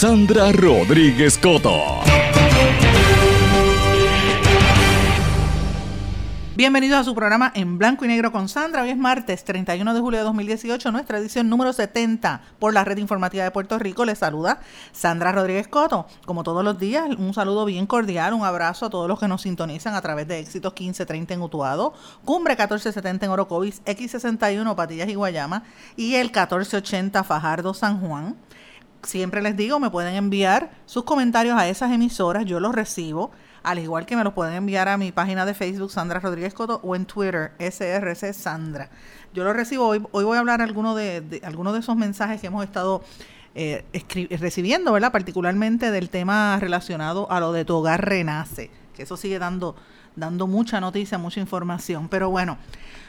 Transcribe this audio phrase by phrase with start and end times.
[0.00, 1.76] Sandra Rodríguez Coto.
[6.54, 8.82] Bienvenidos a su programa en blanco y negro con Sandra.
[8.82, 12.98] Hoy es martes 31 de julio de 2018, nuestra edición número 70 por la red
[12.98, 14.04] informativa de Puerto Rico.
[14.04, 14.60] Les saluda
[14.92, 16.06] Sandra Rodríguez Coto.
[16.26, 19.42] Como todos los días, un saludo bien cordial, un abrazo a todos los que nos
[19.42, 21.92] sintonizan a través de Éxitos 1530 en Utuado,
[22.24, 25.64] Cumbre 1470 en Orocovis, X61 Patillas y Guayama
[25.96, 28.36] y el 1480 Fajardo San Juan.
[29.02, 33.30] Siempre les digo, me pueden enviar sus comentarios a esas emisoras, yo los recibo
[33.62, 36.80] al igual que me los pueden enviar a mi página de Facebook Sandra Rodríguez Coto
[36.82, 38.88] o en Twitter SRC Sandra.
[39.34, 42.40] Yo lo recibo hoy, hoy voy a hablar alguno de, de algunos de esos mensajes
[42.40, 43.02] que hemos estado
[43.54, 43.84] eh,
[44.38, 45.12] recibiendo, ¿verdad?
[45.12, 49.74] Particularmente del tema relacionado a lo de tu hogar renace, que eso sigue dando,
[50.16, 52.08] dando mucha noticia, mucha información.
[52.08, 52.58] Pero bueno,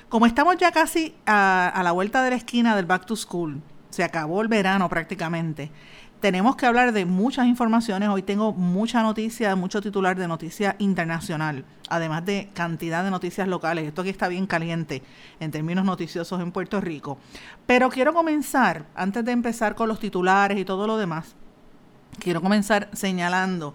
[0.09, 3.61] como estamos ya casi a, a la vuelta de la esquina del Back to School,
[3.89, 5.71] se acabó el verano prácticamente
[6.19, 8.09] tenemos que hablar de muchas informaciones.
[8.09, 13.87] Hoy tengo mucha noticia, mucho titular de noticia internacional, además de cantidad de noticias locales.
[13.87, 15.01] Esto aquí está bien caliente
[15.39, 17.17] en términos noticiosos en Puerto Rico.
[17.65, 21.35] Pero quiero comenzar, antes de empezar con los titulares y todo lo demás,
[22.19, 23.73] quiero comenzar señalando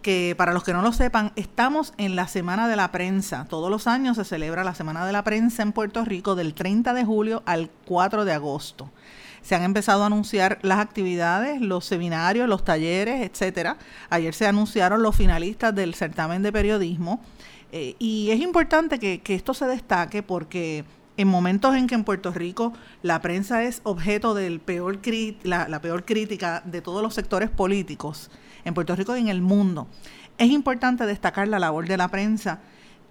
[0.00, 3.46] que para los que no lo sepan, estamos en la Semana de la Prensa.
[3.50, 6.94] Todos los años se celebra la Semana de la Prensa en Puerto Rico del 30
[6.94, 8.90] de julio al 4 de agosto
[9.42, 13.76] se han empezado a anunciar las actividades, los seminarios, los talleres, etcétera.
[14.10, 17.20] Ayer se anunciaron los finalistas del certamen de periodismo
[17.72, 20.84] eh, y es importante que, esto se destaque porque
[21.16, 26.62] en momentos en que en Puerto Rico la prensa es objeto la, la peor crítica
[26.64, 28.30] de todos los sectores políticos,
[28.64, 29.86] en Puerto Rico y en el mundo,
[30.38, 32.60] es importante destacar la labor de la prensa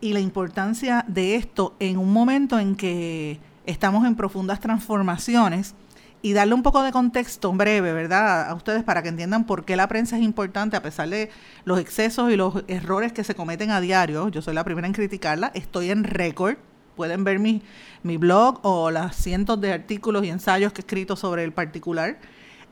[0.01, 5.75] y la importancia de esto en un momento en que estamos en profundas transformaciones
[6.21, 8.49] y darle un poco de contexto breve, ¿verdad?
[8.49, 11.29] A ustedes para que entiendan por qué la prensa es importante a pesar de
[11.63, 14.27] los excesos y los errores que se cometen a diario.
[14.29, 15.51] Yo soy la primera en criticarla.
[15.53, 16.57] Estoy en récord.
[16.95, 17.61] Pueden ver mi,
[18.03, 22.17] mi blog o las cientos de artículos y ensayos que he escrito sobre el particular.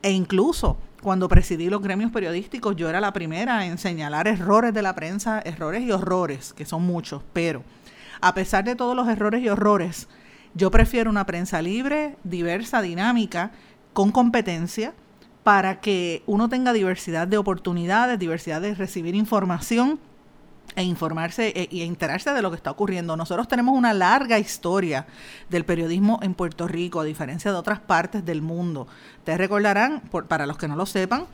[0.01, 4.81] E incluso cuando presidí los gremios periodísticos, yo era la primera en señalar errores de
[4.81, 7.23] la prensa, errores y horrores, que son muchos.
[7.31, 7.63] Pero
[8.19, 10.09] a pesar de todos los errores y horrores,
[10.57, 13.51] yo prefiero una prensa libre, diversa, dinámica,
[13.93, 14.93] con competencia,
[15.43, 19.99] para que uno tenga diversidad de oportunidades, diversidad de recibir información
[20.75, 23.15] e informarse e, enterarse de lo que está ocurriendo.
[23.15, 25.07] Nosotros tenemos una larga historia
[25.49, 28.87] del periodismo en Puerto Rico, a diferencia de otras partes del mundo.
[29.19, 31.25] Ustedes recordarán, para los que no lo sepan,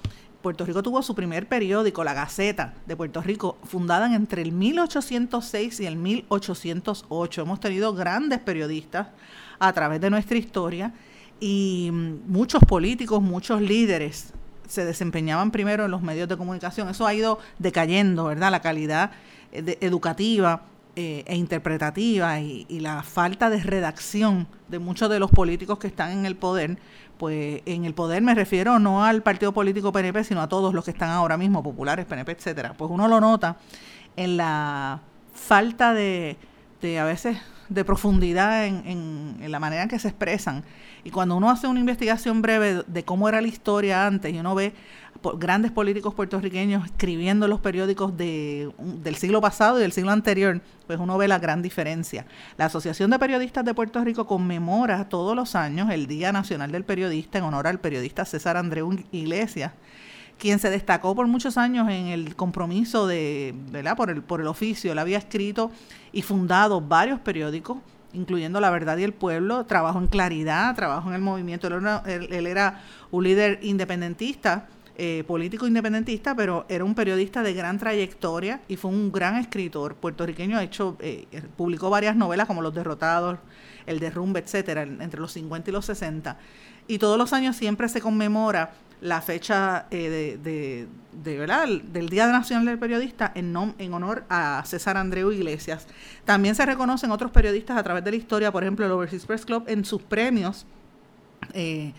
[0.43, 5.79] Puerto Rico tuvo su primer periódico, La Gaceta de Puerto Rico, fundada entre el 1806
[5.79, 7.41] y el 1808.
[7.41, 9.07] Hemos tenido grandes periodistas
[9.57, 10.93] a través de nuestra historia
[11.39, 14.33] y mm, muchos políticos, muchos líderes
[14.67, 16.89] se desempeñaban primero en los medios de comunicación.
[16.89, 18.51] Eso ha ido decayendo, ¿verdad?
[18.51, 19.11] La calidad
[19.53, 20.63] eh, educativa
[20.95, 26.11] eh, e interpretativa y, la falta de redacción de muchos de los políticos que están
[26.11, 26.77] en el poder
[27.17, 30.83] pues en el poder me refiero no al partido político PNP, sino a todos los
[30.83, 32.73] que están ahora mismo, populares, PNP, etcétera.
[32.77, 33.57] Pues uno lo nota
[34.15, 34.99] en la
[35.33, 36.37] falta de,
[36.81, 37.37] de a veces
[37.69, 40.63] de profundidad en, en, la manera en que se expresan.
[41.03, 44.53] Y cuando uno hace una investigación breve de cómo era la historia antes y uno
[44.55, 44.73] ve
[45.37, 50.99] grandes políticos puertorriqueños escribiendo los periódicos de, del siglo pasado y del siglo anterior, pues
[50.99, 52.25] uno ve la gran diferencia.
[52.57, 56.83] La Asociación de Periodistas de Puerto Rico conmemora todos los años el Día Nacional del
[56.83, 59.71] Periodista en honor al periodista César Andreu Iglesias,
[60.37, 63.95] quien se destacó por muchos años en el compromiso de, ¿verdad?
[63.95, 64.91] Por el, por el oficio.
[64.91, 65.71] Él había escrito
[66.11, 67.77] y fundado varios periódicos,
[68.11, 72.81] incluyendo La Verdad y el Pueblo, trabajó en Claridad, trabajó en el movimiento, él era
[73.09, 74.67] un líder independentista
[74.97, 79.95] eh, político independentista, pero era un periodista de gran trayectoria y fue un gran escritor
[79.95, 80.59] puertorriqueño.
[80.59, 81.25] Hecho, eh,
[81.57, 83.39] publicó varias novelas como Los Derrotados,
[83.85, 86.37] El Derrumbe, etcétera, entre los 50 y los 60.
[86.87, 88.73] Y todos los años siempre se conmemora
[89.03, 91.67] la fecha eh, de, de, ¿verdad?
[91.67, 95.87] del Día Nacional del Periodista en, en honor a César Andreu Iglesias.
[96.23, 99.45] También se reconocen otros periodistas a través de la historia, por ejemplo, el Overseas Press
[99.45, 100.65] Club en sus premios.
[101.53, 101.91] Eh,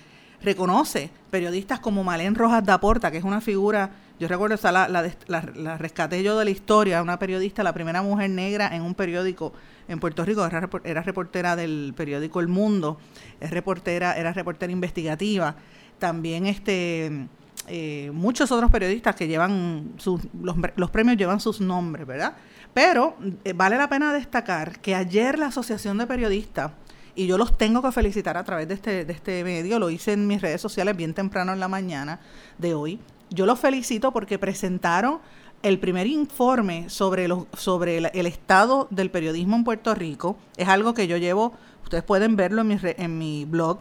[0.45, 5.79] reconoce periodistas como Malén Rojas Daporta, que es una figura, yo recuerdo, esa la, la,
[5.79, 9.53] rescaté yo de la historia, una periodista, la primera mujer negra en un periódico
[9.89, 12.99] en Puerto Rico, era, era reportera del periódico El Mundo,
[13.41, 15.57] es reportera, era reportera investigativa,
[15.99, 17.29] también este...
[17.67, 22.37] Eh, muchos otros periodistas que llevan sus, los, los premios llevan sus nombres, ¿verdad?
[22.75, 26.73] Pero eh, vale la pena destacar que ayer la Asociación de Periodistas
[27.15, 30.13] y yo los tengo que felicitar a través de este, de este medio, lo hice
[30.13, 32.21] en mis redes sociales bien temprano en la mañana
[32.59, 33.01] de hoy.
[33.31, 35.21] Yo los felicito porque presentaron
[35.63, 40.37] el primer informe sobre, los, sobre el, estado del periodismo en Puerto Rico.
[40.57, 43.79] Es algo que yo llevo, ustedes pueden verlo en mi, en mi blog,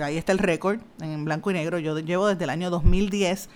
[0.00, 3.48] ahí está el récord, en blanco y negro, yo llevo desde el año 2010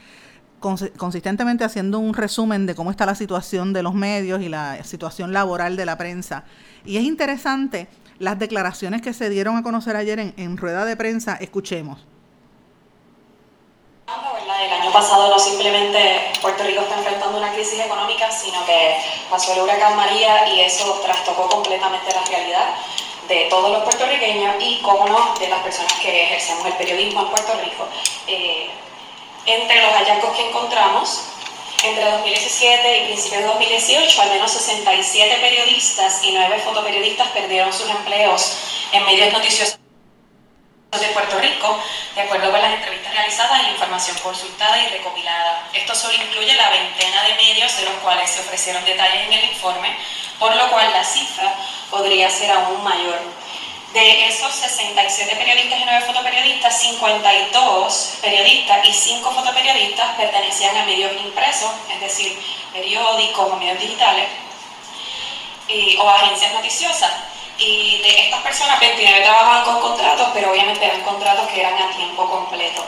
[0.97, 5.33] consistentemente haciendo un resumen de cómo está la situación de los medios y la situación
[5.33, 6.45] laboral de la prensa.
[6.85, 7.89] Y es interesante
[8.19, 11.37] las declaraciones que se dieron a conocer ayer en, rueda de prensa.
[11.41, 12.07] Escuchemos.
[14.07, 18.97] El año pasado no simplemente Puerto Rico está enfrentando una crisis económica, sino que
[19.29, 22.75] pasó el huracán María y eso trastocó completamente la realidad
[23.29, 27.29] de todos los puertorriqueños y, como no, de las personas que ejercemos el periodismo en
[27.29, 27.89] Puerto Rico.
[28.27, 28.71] Eh,
[29.47, 31.32] entre los hallazgos que encontramos,
[31.85, 37.89] entre 2017 y principios de 2018, al menos 67 periodistas y 9 fotoperiodistas perdieron sus
[37.91, 38.57] empleos
[38.93, 39.79] en medios noticiosos
[40.93, 41.79] de Puerto Rico,
[42.15, 45.69] de acuerdo con las entrevistas realizadas la información consultada y recopilada.
[45.73, 49.45] Esto solo incluye la veintena de medios de los cuales se ofrecieron detalles en el
[49.45, 49.97] informe,
[50.39, 51.55] por lo cual la cifra
[51.91, 53.42] podría ser aún mayor.
[53.93, 61.13] De esos 67 periodistas y 9 fotoperiodistas, 52 periodistas y 5 fotoperiodistas pertenecían a medios
[61.21, 62.39] impresos, es decir,
[62.73, 64.29] periódicos o medios digitales,
[65.99, 67.11] o agencias noticiosas.
[67.59, 71.91] Y de estas personas, 29 trabajaban con contratos, pero obviamente eran contratos que eran a
[71.95, 72.83] tiempo completo.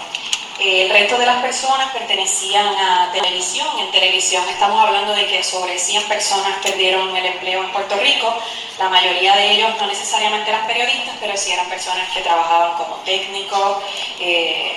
[0.58, 3.66] El resto de las personas pertenecían a televisión.
[3.80, 8.32] En televisión estamos hablando de que sobre 100 personas perdieron el empleo en Puerto Rico.
[8.78, 12.96] La mayoría de ellos no necesariamente eran periodistas, pero sí eran personas que trabajaban como
[13.04, 13.82] técnicos
[14.20, 14.76] eh,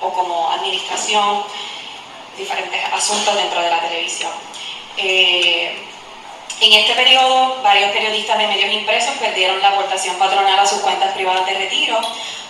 [0.00, 1.42] o como administración,
[2.36, 4.32] diferentes asuntos dentro de la televisión.
[4.96, 5.76] Eh,
[6.60, 11.12] en este periodo, varios periodistas de medios impresos perdieron la aportación patronal a sus cuentas
[11.14, 12.00] privadas de retiro,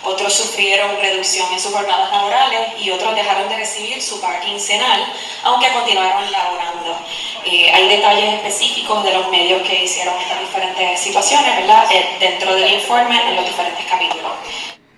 [0.03, 5.05] otros sufrieron reducción en sus jornadas laborales y otros dejaron de recibir su paga quincenal,
[5.43, 6.97] aunque continuaron laborando.
[7.45, 11.85] Eh, hay detalles específicos de los medios que hicieron estas diferentes situaciones, ¿verdad?
[11.91, 14.31] Eh, dentro del informe en los diferentes capítulos.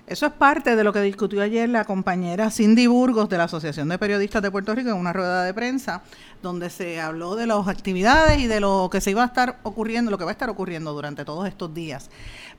[0.06, 3.88] Eso es parte de lo que discutió ayer la compañera Cindy Burgos de la Asociación
[3.88, 6.02] de Periodistas de Puerto Rico en una rueda de prensa,
[6.42, 10.10] donde se habló de las actividades y de lo que se iba a estar ocurriendo,
[10.10, 12.10] lo que va a estar ocurriendo durante todos estos días.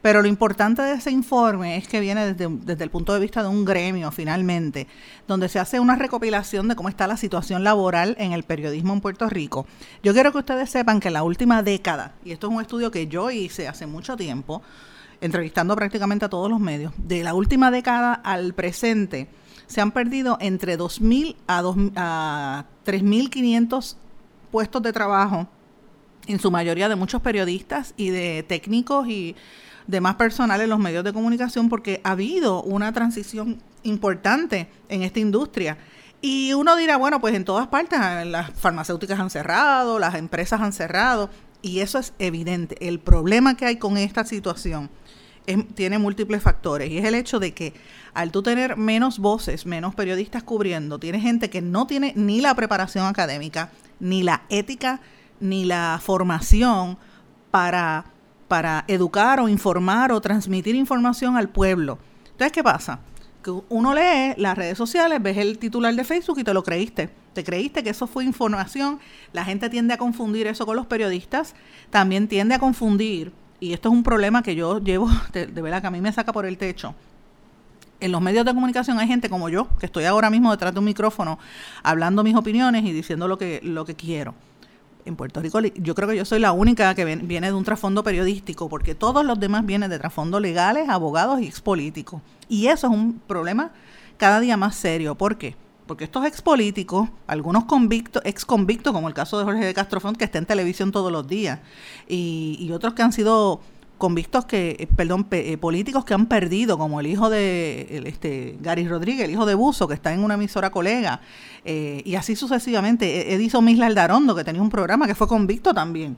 [0.02, 3.44] Pero lo importante de ese informe es que viene desde, desde el punto de vista
[3.44, 4.88] de un gremio, finalmente,
[5.28, 9.02] donde se hace una recopilación de cómo está la situación laboral en el periodismo en
[9.02, 9.68] Puerto Rico.
[10.02, 12.92] Yo quiero que ustedes sepan que en la última década, y esto es un estudio
[12.92, 14.62] que yo hice hace mucho tiempo,
[15.22, 19.30] entrevistando prácticamente a todos los medios, de la última década al presente,
[19.68, 21.64] se han perdido entre 2.000 a,
[21.96, 23.96] a 3.500
[24.52, 25.48] puestos de trabajo,
[26.28, 29.36] en su mayoría de muchos periodistas y de técnicos y
[29.88, 35.20] demás personal en los medios de comunicación, porque ha habido una transición importante en esta
[35.20, 35.78] industria.
[36.22, 40.72] Y uno dirá, bueno, pues en todas partes las farmacéuticas han cerrado, las empresas han
[40.72, 41.30] cerrado,
[41.62, 42.78] y eso es evidente.
[42.88, 44.90] El problema que hay con esta situación
[45.76, 47.74] tiene múltiples factores y es el hecho de que
[48.14, 52.56] al tú tener menos voces, menos periodistas cubriendo, tienes gente que no tiene ni la
[52.56, 55.02] preparación académica, ni la ética,
[55.40, 56.98] ni la formación
[57.52, 58.06] para,
[58.48, 62.00] para educar o informar o transmitir información al pueblo.
[62.32, 63.00] Entonces, ¿qué pasa?
[63.44, 67.10] Que uno lee las redes sociales, ves el titular de Facebook y te lo creíste.
[67.34, 69.00] Te creíste que eso fue información.
[69.34, 71.56] La gente tiende a confundir eso con los periodistas.
[71.90, 75.88] También tiende a confundir y esto es un problema que yo llevo, de, verdad que
[75.88, 76.94] a mí me saca por el techo,
[78.02, 80.80] en los medios de comunicación hay gente como yo, que estoy ahora mismo detrás de
[80.80, 81.40] un micrófono
[81.82, 84.36] hablando mis opiniones y diciendo lo que, lo que quiero.
[85.06, 88.04] En Puerto Rico yo creo que yo soy la única que viene de un trasfondo
[88.04, 92.22] periodístico, porque todos los demás vienen de trasfondos legales, abogados y expolíticos.
[92.50, 93.72] Y eso es un problema
[94.18, 95.16] cada día más serio.
[95.16, 95.56] ¿Por qué?
[95.86, 100.26] Porque estos expolíticos, algunos convictos, ex convictos, como el caso de Jorge de Castrofont, que
[100.26, 101.60] está en televisión todos los días,
[102.08, 103.62] y, y otros que han sido
[104.04, 108.86] convictos que, eh, perdón, eh, políticos que han perdido, como el hijo de este Gary
[108.86, 111.22] Rodríguez, el hijo de Buzo, que está en una emisora colega,
[111.64, 113.32] eh, y así sucesivamente.
[113.32, 116.18] E, Edison Misla Aldarondo, que tenía un programa que fue convicto también.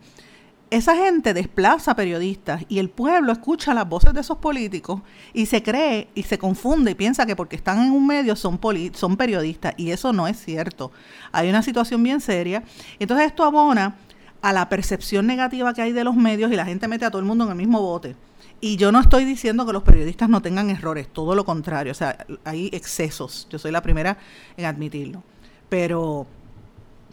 [0.71, 5.61] Esa gente desplaza periodistas y el pueblo escucha las voces de esos políticos y se
[5.61, 8.59] cree y se confunde y piensa que porque están en un medio son,
[8.93, 10.91] son periodistas y eso no es cierto.
[11.31, 12.63] Hay una situación bien seria.
[12.97, 13.95] Entonces esto abona
[14.41, 17.19] a la percepción negativa que hay de los medios y la gente mete a todo
[17.19, 18.15] el mundo en el mismo bote.
[18.59, 21.95] Y yo no estoy diciendo que los periodistas no tengan errores, todo lo contrario, o
[21.95, 24.17] sea, hay excesos, yo soy la primera
[24.57, 25.23] en admitirlo.
[25.69, 26.25] Pero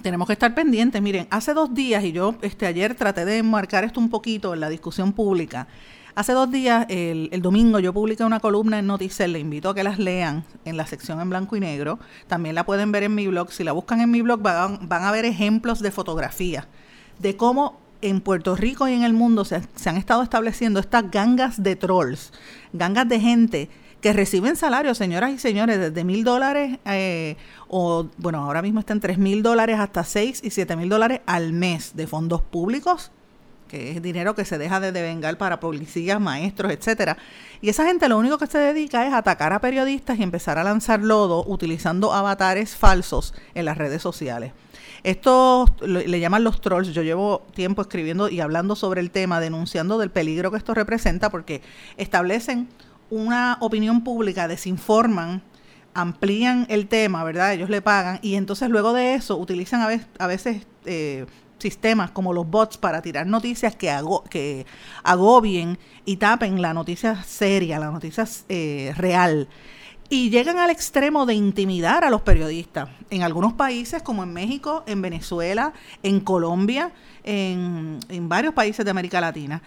[0.00, 1.00] tenemos que estar pendientes.
[1.02, 4.60] Miren, hace dos días, y yo este, ayer traté de marcar esto un poquito en
[4.60, 5.68] la discusión pública,
[6.14, 9.84] hace dos días, el, domingo, yo publiqué una columna en Noticel, le invito a que
[9.84, 13.26] las lean en la sección en blanco y negro, también la pueden ver en mi
[13.26, 16.66] blog, si la buscan en mi blog van, van a ver ejemplos de fotografías
[17.18, 21.62] de cómo en Puerto Rico y en el mundo se, han estado estableciendo estas gangas
[21.62, 22.32] de trolls,
[22.72, 23.70] gangas de gente
[24.02, 27.36] que reciben salarios, señoras y señores, desde mil dólares eh,
[27.68, 31.52] o, bueno, ahora mismo están tres mil dólares hasta seis y siete mil dólares al
[31.52, 33.12] mes de fondos públicos,
[33.68, 37.16] que es dinero que se deja de devengar para policías, maestros, etcétera.
[37.60, 40.64] Y esa gente lo único que se dedica es atacar a periodistas y empezar a
[40.64, 44.52] lanzar lodo utilizando avatares falsos en las redes sociales.
[45.04, 46.92] Esto le llaman los trolls.
[46.92, 51.30] Yo llevo tiempo escribiendo y hablando sobre el tema, denunciando del peligro que esto representa,
[51.30, 51.60] porque
[51.96, 52.68] establecen
[53.12, 55.42] una opinión pública, desinforman,
[55.92, 57.52] amplían el tema, ¿verdad?
[57.52, 59.82] Ellos le pagan y entonces luego de eso utilizan
[60.18, 61.26] a veces, eh,
[61.58, 64.64] sistemas como los bots para tirar noticias que, hago, que
[65.04, 69.46] agobien y tapen la noticia seria, la noticia eh, real
[70.08, 72.90] y llegan al extremo de intimidar a los periodistas.
[73.08, 76.92] En algunos países, como en México, en Venezuela, en Colombia,
[77.24, 79.62] en, varios países de América Latina,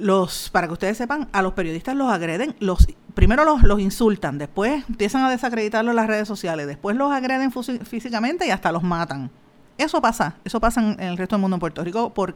[0.00, 4.38] los, para que ustedes sepan, a los periodistas los agreden, los, primero los, los insultan,
[4.38, 8.82] después empiezan a desacreditarlos en las redes sociales, después los agreden físicamente y hasta los
[8.82, 9.30] matan.
[9.76, 12.34] Eso pasa, eso pasa en, el resto del mundo en Puerto Rico, por,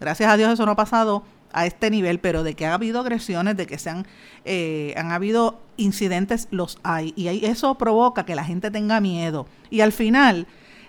[0.00, 3.00] gracias a Dios eso no ha pasado a este nivel, pero de que ha habido
[3.00, 4.06] agresiones, de que se han,
[4.44, 7.14] eh, han habido incidentes, los hay.
[7.16, 9.46] Y eso provoca que la gente tenga miedo.
[9.70, 10.46] Y al final,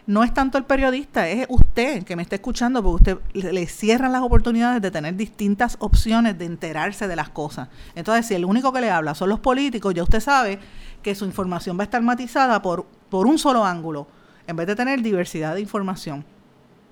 [0.10, 4.12] no es tanto el periodista, es usted que me está escuchando, porque usted le cierran
[4.12, 7.70] las oportunidades de tener distintas opciones de enterarse de las cosas.
[7.94, 10.58] Entonces, si el único que le habla son los políticos, ya usted sabe
[11.04, 14.08] que su información va a estar matizada por, por un solo ángulo,
[14.48, 16.26] en vez de tener diversidad de información.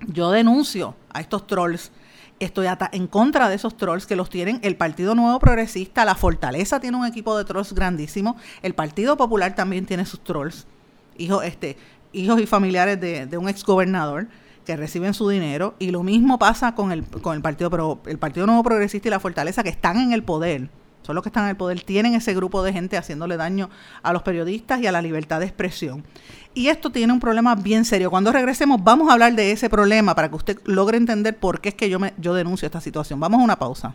[0.06, 1.90] Yo denuncio a estos trolls
[2.38, 6.78] estoy en contra de esos trolls que los tienen el Partido Nuevo Progresista, la Fortaleza
[6.78, 10.68] tiene un equipo de trolls grandísimo, el Partido Popular también tiene sus trolls,
[11.16, 11.76] hijos, este,
[12.12, 14.28] hijos y familiares de, un exgobernador
[14.64, 18.18] que reciben su dinero, y lo mismo pasa con el, con el Partido, pero el
[18.18, 20.68] Partido Nuevo Progresista y la Fortaleza que están en el poder,
[21.02, 23.70] son los que están en el poder, tienen ese grupo de gente haciéndole daño
[24.02, 26.04] a los periodistas y a la libertad de expresión.
[26.52, 28.10] Y esto tiene un problema bien serio.
[28.10, 31.70] Cuando regresemos vamos a hablar de ese problema para que usted logre entender por qué
[31.70, 33.20] es que yo, me, yo denuncio esta situación.
[33.20, 33.94] Vamos a una pausa.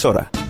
[0.00, 0.49] emisora.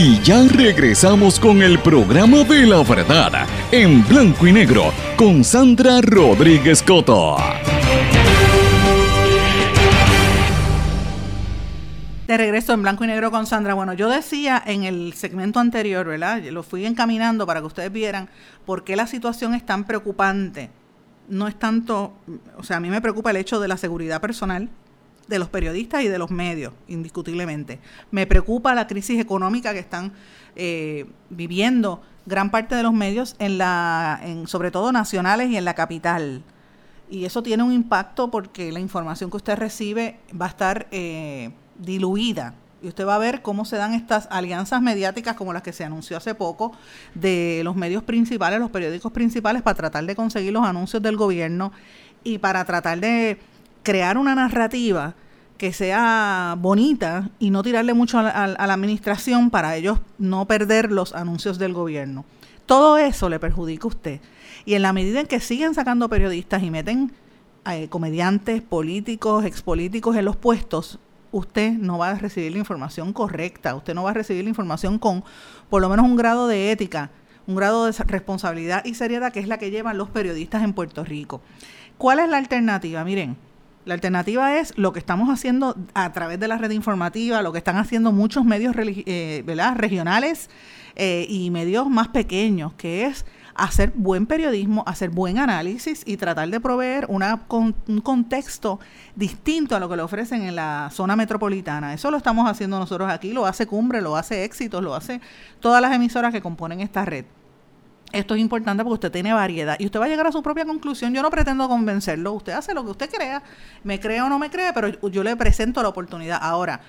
[0.00, 6.00] Y ya regresamos con el programa de la verdad en blanco y negro con Sandra
[6.00, 7.36] Rodríguez Coto.
[12.28, 13.74] De regreso en blanco y negro con Sandra.
[13.74, 16.44] Bueno, yo decía en el segmento anterior, ¿verdad?
[16.44, 18.28] Lo fui encaminando para que ustedes vieran
[18.64, 20.70] por qué la situación es tan preocupante.
[21.28, 22.12] No es tanto,
[22.56, 24.68] o sea, a mí me preocupa el hecho de la seguridad personal
[25.28, 27.78] de los periodistas y de los medios, indiscutiblemente.
[28.10, 30.12] Me preocupa la crisis económica que están
[30.56, 35.64] eh, viviendo gran parte de los medios, en la, en, sobre todo nacionales y en
[35.64, 36.42] la capital.
[37.10, 41.50] Y eso tiene un impacto porque la información que usted recibe va a estar eh,
[41.78, 42.54] diluida.
[42.82, 45.84] Y usted va a ver cómo se dan estas alianzas mediáticas como las que se
[45.84, 46.72] anunció hace poco
[47.14, 51.72] de los medios principales, los periódicos principales, para tratar de conseguir los anuncios del gobierno
[52.22, 53.38] y para tratar de
[53.82, 55.14] crear una narrativa
[55.56, 60.46] que sea bonita y no tirarle mucho a la, a la, administración para ellos no
[60.46, 62.24] perder los anuncios del gobierno.
[62.66, 64.20] Todo eso le perjudica a usted.
[64.64, 67.12] Y en la medida en que siguen sacando periodistas y meten
[67.70, 70.98] eh, comediantes, políticos, expolíticos en los puestos,
[71.32, 74.98] usted no va a recibir la información correcta, usted no va a recibir la información
[74.98, 75.22] con
[75.68, 77.10] por lo menos un grado de ética,
[77.46, 81.04] un grado de responsabilidad y seriedad que es la que llevan los periodistas en Puerto
[81.04, 81.42] Rico.
[81.98, 83.04] ¿Cuál es la alternativa?
[83.04, 83.36] Miren,
[83.88, 87.58] la alternativa es lo que estamos haciendo a través de la red informativa, lo que
[87.58, 89.42] están haciendo muchos medios eh,
[89.76, 90.50] regionales
[90.94, 93.24] eh, y medios más pequeños, que es
[93.54, 98.78] hacer buen periodismo, hacer buen análisis y tratar de proveer una, con, un contexto
[99.16, 101.94] distinto a lo que le ofrecen en la zona metropolitana.
[101.94, 105.22] Eso lo estamos haciendo nosotros aquí, lo hace Cumbre, lo hace Éxitos, lo hace
[105.60, 107.24] todas las emisoras que componen esta red.
[108.12, 110.64] Esto es importante porque usted tiene variedad y usted va a llegar a su propia
[110.64, 111.12] conclusión.
[111.12, 113.42] Yo no pretendo convencerlo, usted hace lo que usted crea,
[113.84, 116.38] me cree o no me cree, pero yo le presento la oportunidad.
[116.40, 116.80] Ahora,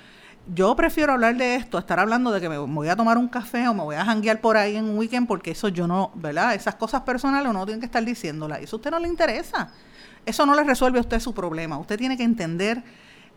[0.53, 3.67] yo prefiero hablar de esto, estar hablando de que me voy a tomar un café
[3.67, 6.55] o me voy a janguear por ahí en un weekend, porque eso yo no, ¿verdad?
[6.55, 8.61] Esas cosas personales uno tiene que estar diciéndolas.
[8.61, 9.71] Eso a usted no le interesa.
[10.25, 11.77] Eso no le resuelve a usted su problema.
[11.77, 12.83] Usted tiene que entender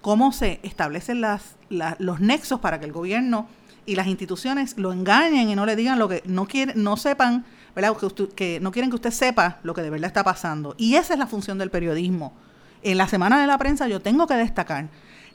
[0.00, 3.46] cómo se establecen las, la, los nexos para que el gobierno
[3.84, 7.44] y las instituciones lo engañen y no le digan lo que no quieren, no sepan,
[7.74, 7.96] ¿verdad?
[7.96, 10.74] Que, usted, no quieren que usted sepa lo que de verdad está pasando.
[10.78, 12.32] Y esa es la función del periodismo.
[12.82, 14.88] En la semana de la prensa yo tengo que destacar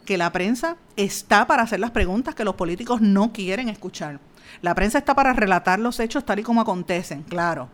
[0.05, 4.19] que la prensa está para hacer las preguntas que los políticos no quieren escuchar.
[4.61, 7.69] La prensa está para relatar los hechos tal y como acontecen, claro.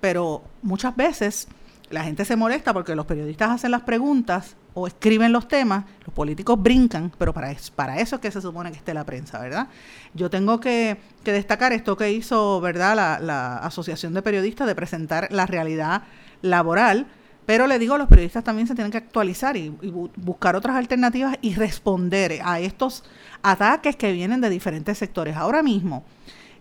[0.00, 1.48] Pero muchas veces
[1.90, 6.14] la gente se molesta porque los periodistas hacen las preguntas o escriben los temas, los
[6.14, 9.68] políticos brincan, pero para eso, es que se supone que esté la prensa, ¿verdad?
[10.12, 15.46] Yo tengo que, destacar esto que hizo, ¿verdad?, la, Asociación de Periodistas de presentar la
[15.46, 16.02] realidad
[16.42, 17.06] laboral
[17.46, 20.74] pero le digo, los periodistas también se tienen que actualizar y, y bu buscar otras
[20.74, 23.04] alternativas y responder a estos
[23.40, 25.36] ataques que vienen de diferentes sectores.
[25.36, 26.04] Ahora mismo,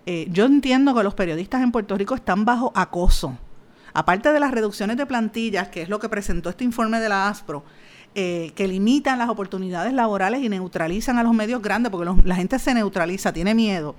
[0.05, 3.35] eh, yo entiendo que los periodistas en Puerto Rico están bajo acoso.
[3.93, 7.29] Aparte de las reducciones de plantillas, que es lo que presentó este informe de la
[7.29, 7.63] ASPRO,
[8.17, 12.57] eh, que limitan las oportunidades laborales y neutralizan a los medios grandes, porque la gente
[12.59, 13.93] se neutraliza, tiene miedo.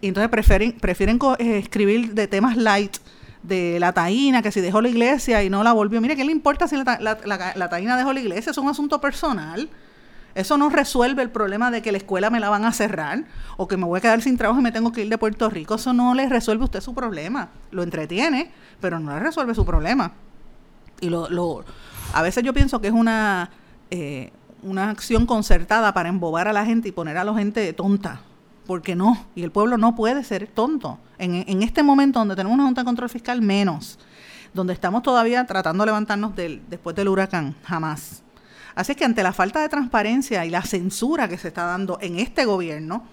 [0.00, 2.96] Y entonces prefieren, prefieren eh, escribir de temas light,
[3.44, 6.00] de la taína, que si dejó la iglesia y no la volvió.
[6.00, 8.50] Mire, ¿qué le importa si la, la, la, la taína dejó la iglesia?
[8.50, 9.70] Es un asunto personal.
[10.34, 13.24] Eso no resuelve el problema de que la escuela me la van a cerrar
[13.56, 15.48] o que me voy a quedar sin trabajo y me tengo que ir de Puerto
[15.48, 15.76] Rico.
[15.76, 17.50] Eso no le resuelve a usted su problema.
[17.70, 20.12] Lo entretiene, pero no le resuelve su problema.
[21.00, 21.64] Y lo, lo
[22.12, 23.50] a veces yo pienso que es una,
[23.90, 28.20] eh, una acción concertada para embobar a la gente y poner a la gente tonta.
[28.66, 30.98] Porque no, y el pueblo no puede ser tonto.
[31.18, 33.98] En, este momento donde tenemos una Junta de Control Fiscal, menos.
[34.54, 38.22] Donde estamos todavía tratando de levantarnos del, después del huracán, jamás.
[38.74, 42.18] Así que ante la falta de transparencia y la censura que se está dando en
[42.18, 43.04] este gobierno,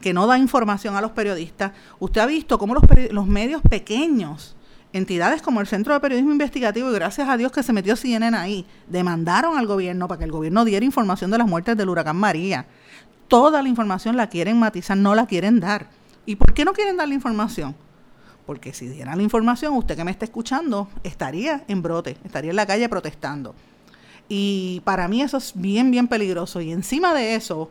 [0.00, 4.56] que no da información a los periodistas, usted ha visto cómo los, los medios pequeños,
[4.94, 8.36] entidades como el Centro de Periodismo Investigativo, y gracias a Dios que se metió CNN
[8.36, 12.16] ahí, demandaron al gobierno para que el gobierno diera información de las muertes del huracán
[12.16, 12.66] María.
[13.26, 15.88] Toda la información la quieren matizar, no la quieren dar.
[16.26, 17.74] ¿Y por qué no quieren dar la información?
[18.46, 22.56] Porque si dieran la información, usted que me está escuchando estaría en brote, estaría en
[22.56, 23.54] la calle protestando.
[24.28, 26.60] Y para mí eso es bien, bien peligroso.
[26.60, 27.70] Y encima de eso,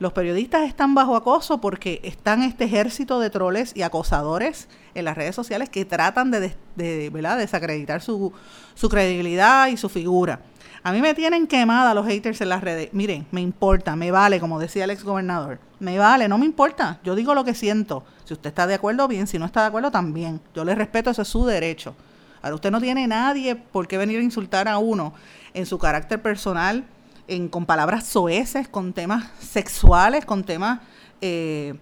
[0.00, 5.14] los periodistas están bajo acoso porque están este ejército de troles y acosadores en las
[5.14, 8.32] redes sociales que tratan de, desacreditar su,
[8.74, 10.40] su credibilidad y su figura.
[10.82, 12.88] A mí me tienen quemada los haters en las redes.
[12.94, 15.60] Miren, me importa, me vale, como decía el ex gobernador.
[15.78, 16.98] Me vale, no me importa.
[17.04, 18.02] Yo digo lo que siento.
[18.24, 19.26] Si usted está de acuerdo, bien.
[19.26, 20.40] Si no está de acuerdo, también.
[20.54, 21.94] Yo le respeto, ese es su derecho.
[22.40, 25.12] Ahora, usted no tiene nadie por qué venir a insultar a uno
[25.52, 26.86] en su carácter personal,
[27.50, 30.80] con palabras soeces, con temas sexuales, con temas
[31.20, 31.74] eh,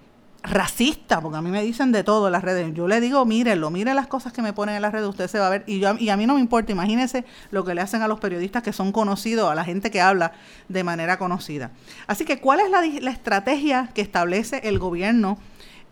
[0.42, 2.72] racistas, porque a mí me dicen de todo en las redes.
[2.74, 5.38] Yo le digo, mírenlo, miren las cosas que me ponen en las redes, usted se
[5.38, 5.64] va a ver.
[5.66, 8.20] Y, yo, y a mí no me importa, imagínense lo que le hacen a los
[8.20, 10.32] periodistas que son conocidos, a la gente que habla
[10.68, 11.70] de manera conocida.
[12.06, 15.38] Así que, ¿cuál es la, la estrategia que establece el gobierno?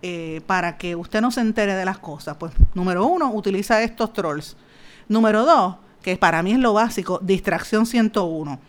[0.02, 2.36] Eh, para que usted no se entere de las cosas.
[2.36, 4.54] Pues número uno, utiliza estos trolls.
[5.08, 8.60] Número dos, que para mí es lo básico, distracción 101.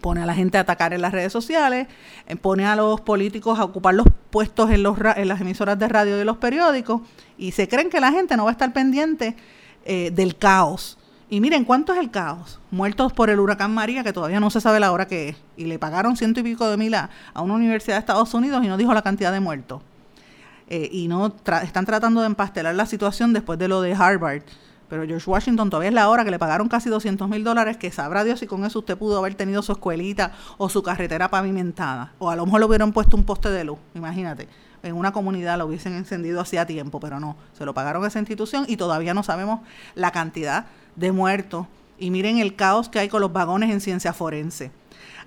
[0.00, 1.88] Pone a la gente a atacar en las redes sociales,
[2.26, 5.88] eh, pone a los políticos a ocupar los puestos en, los, en las emisoras de
[5.88, 7.00] radio y los periódicos
[7.38, 9.36] y se creen que la gente no va a estar pendiente
[9.84, 10.98] eh, del caos.
[11.28, 12.60] Y miren, ¿cuánto es el caos?
[12.70, 15.36] Muertos por el huracán María, que todavía no se sabe la hora que es.
[15.56, 18.68] Y le pagaron ciento y pico de mil a, una universidad de Estados Unidos y
[18.68, 19.82] no dijo la cantidad de muertos.
[20.68, 24.42] Eh, y no están tratando de empastelar la situación después de lo de Harvard.
[24.88, 27.90] Pero George Washington todavía es la hora que le pagaron casi 200 mil dólares, que
[27.90, 32.12] sabrá Dios si con eso usted pudo haber tenido su escuelita o su carretera pavimentada.
[32.18, 34.48] O a lo mejor le hubieran puesto un poste de luz, imagínate.
[34.82, 37.36] En una comunidad lo hubiesen encendido hacía tiempo, pero no.
[37.52, 39.60] Se lo pagaron a esa institución y todavía no sabemos
[39.94, 41.66] la cantidad de muertos.
[41.98, 44.70] Y miren el caos que hay con los vagones en ciencia forense.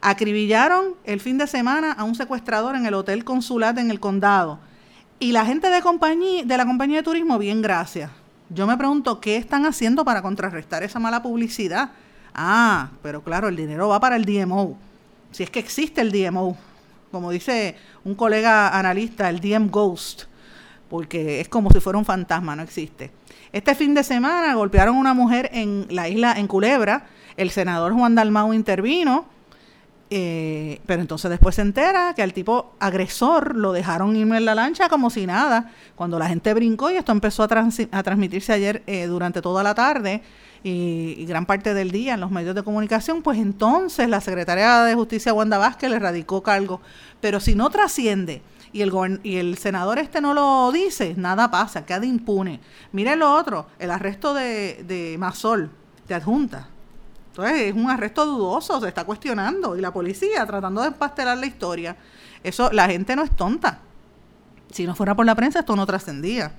[0.01, 4.59] Acribillaron el fin de semana a un secuestrador en el Hotel Consulat en el condado
[5.19, 8.09] y la gente de, compañía, de la compañía de turismo, bien, gracias.
[8.49, 11.91] Yo me pregunto, ¿qué están haciendo para contrarrestar esa mala publicidad?
[12.33, 14.75] Ah, pero claro, el dinero va para el DMO.
[15.31, 16.57] Si es que existe el DMO,
[17.11, 20.23] como dice un colega analista, el DM Ghost,
[20.89, 23.11] porque es como si fuera un fantasma, no existe.
[23.53, 27.05] Este fin de semana golpearon a una mujer en la isla, en Culebra.
[27.37, 29.25] El senador Juan Dalmau intervino
[30.11, 34.55] eh, pero entonces después se entera que al tipo agresor lo dejaron irme en la
[34.55, 35.71] lancha como si nada.
[35.95, 40.23] Cuando la gente brincó y esto empezó a, transmitirse ayer eh, durante toda la tarde
[40.63, 44.95] y, gran parte del día en los medios de comunicación, pues entonces la secretaria de
[44.95, 46.81] Justicia Wanda Vázquez le radicó cargo.
[47.21, 48.41] Pero si no trasciende
[48.73, 52.59] y el, y el senador este no lo dice, nada pasa, queda impune.
[52.93, 55.69] Mire lo otro, el arresto de, de Masol,
[56.07, 56.69] de adjunta
[57.29, 61.45] entonces es un arresto dudoso, se está cuestionando y la policía tratando de empastelar la
[61.45, 61.95] historia.
[62.43, 63.79] Eso, la gente no es tonta.
[64.71, 66.51] Si no fuera por la prensa, esto no trascendía,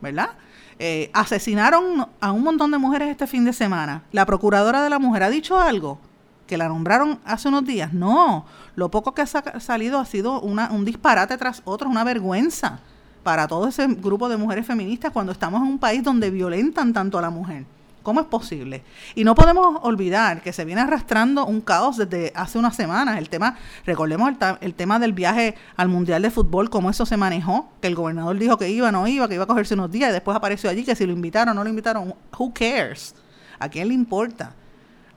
[0.00, 0.30] ¿verdad?
[0.78, 4.04] Eh, asesinaron a un montón de mujeres este fin de semana.
[4.12, 5.98] La procuradora de la mujer ha dicho algo
[6.46, 7.92] que la nombraron hace unos días.
[7.92, 12.80] No, lo poco que ha salido ha sido una, un disparate tras otro, una vergüenza
[13.22, 17.18] para todo ese grupo de mujeres feministas cuando estamos en un país donde violentan tanto
[17.18, 17.66] a la mujer.
[18.08, 18.84] ¿Cómo es posible?
[19.14, 23.18] Y no podemos olvidar que se viene arrastrando un caos desde hace unas semanas.
[23.18, 27.68] El tema, recordemos el, tema del viaje al Mundial de Fútbol, cómo eso se manejó,
[27.82, 30.14] que el gobernador dijo que iba, no iba, que iba a cogerse unos días y
[30.14, 33.14] después apareció allí que si lo invitaron o no lo invitaron, who cares?
[33.58, 34.54] ¿A quién le importa?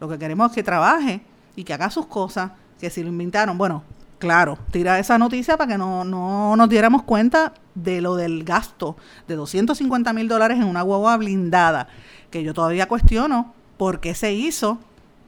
[0.01, 1.21] Lo que queremos es que trabaje
[1.55, 3.85] y que haga sus cosas, que si lo invitaron, bueno,
[4.19, 8.97] claro, tira esa noticia para que no, no nos diéramos cuenta de lo del gasto
[9.29, 11.87] de 250 mil dólares en una guagua blindada
[12.31, 14.79] que yo todavía cuestiono por qué se hizo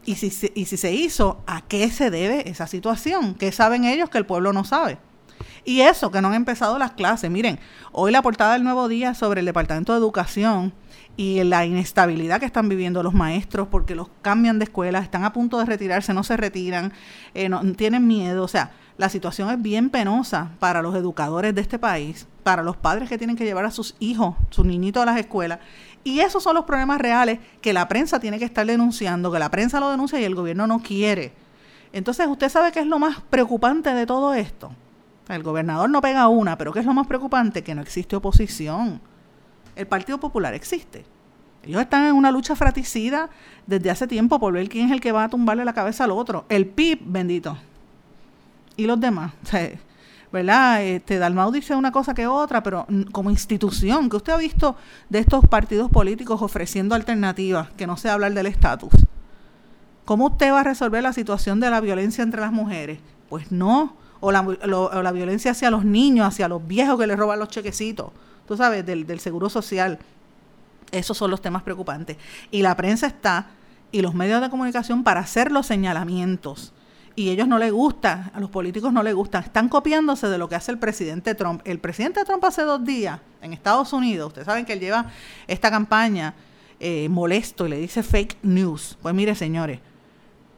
[0.05, 3.35] y si, y si se hizo, ¿a qué se debe esa situación?
[3.35, 4.97] ¿Qué saben ellos que el pueblo no sabe?
[5.65, 7.31] Y eso, que no han empezado las clases.
[7.31, 7.59] Miren,
[7.91, 10.73] hoy la portada del Nuevo Día sobre el Departamento de Educación
[11.15, 15.31] y la inestabilidad que están viviendo los maestros porque los cambian de escuela, están a
[15.31, 16.91] punto de retirarse, no se retiran,
[17.33, 18.43] eh, no, tienen miedo.
[18.43, 22.75] O sea, la situación es bien penosa para los educadores de este país, para los
[22.75, 25.59] padres que tienen que llevar a sus hijos, sus niñitos a las escuelas.
[26.03, 29.49] Y esos son los problemas reales que la prensa tiene que estar denunciando, que la
[29.49, 31.33] prensa lo denuncia y el gobierno no quiere.
[31.93, 34.71] Entonces, ¿usted sabe qué es lo más preocupante de todo esto?
[35.29, 37.63] El gobernador no pega una, pero ¿qué es lo más preocupante?
[37.63, 38.99] Que no existe oposición.
[39.75, 41.05] El Partido Popular existe.
[41.63, 43.29] Ellos están en una lucha fratricida
[43.65, 46.11] desde hace tiempo por ver quién es el que va a tumbarle la cabeza al
[46.11, 46.45] otro.
[46.49, 47.57] El PIB, bendito.
[48.75, 49.31] Y los demás.
[50.33, 50.81] ¿Verdad?
[50.81, 54.75] Este, Dalmau dice una cosa que otra, pero como institución, que usted ha visto
[55.07, 58.91] de estos partidos políticos ofreciendo alternativas, que no sea hablar del estatus.
[60.05, 62.97] ¿Cómo usted va a resolver la situación de la violencia entre las mujeres?
[63.29, 67.49] Pues no o la, violencia hacia los niños, hacia los viejos que les roban los
[67.49, 68.09] chequecitos,
[68.47, 69.99] tú sabes, del, del seguro social.
[70.91, 72.17] Esos son los temas preocupantes.
[72.49, 73.51] Y la prensa está,
[73.91, 76.73] y los medios de comunicación, para hacer los señalamientos.
[77.15, 79.39] Y ellos no les gusta, a los políticos no les gusta.
[79.39, 81.61] Están copiándose de lo que hace el presidente Trump.
[81.63, 85.07] El presidente Trump hace dos días en Estados Unidos, ustedes saben que él lleva
[85.47, 86.33] esta campaña
[86.79, 88.97] eh, molesto y le dice fake news.
[89.01, 89.79] Pues mire, señores,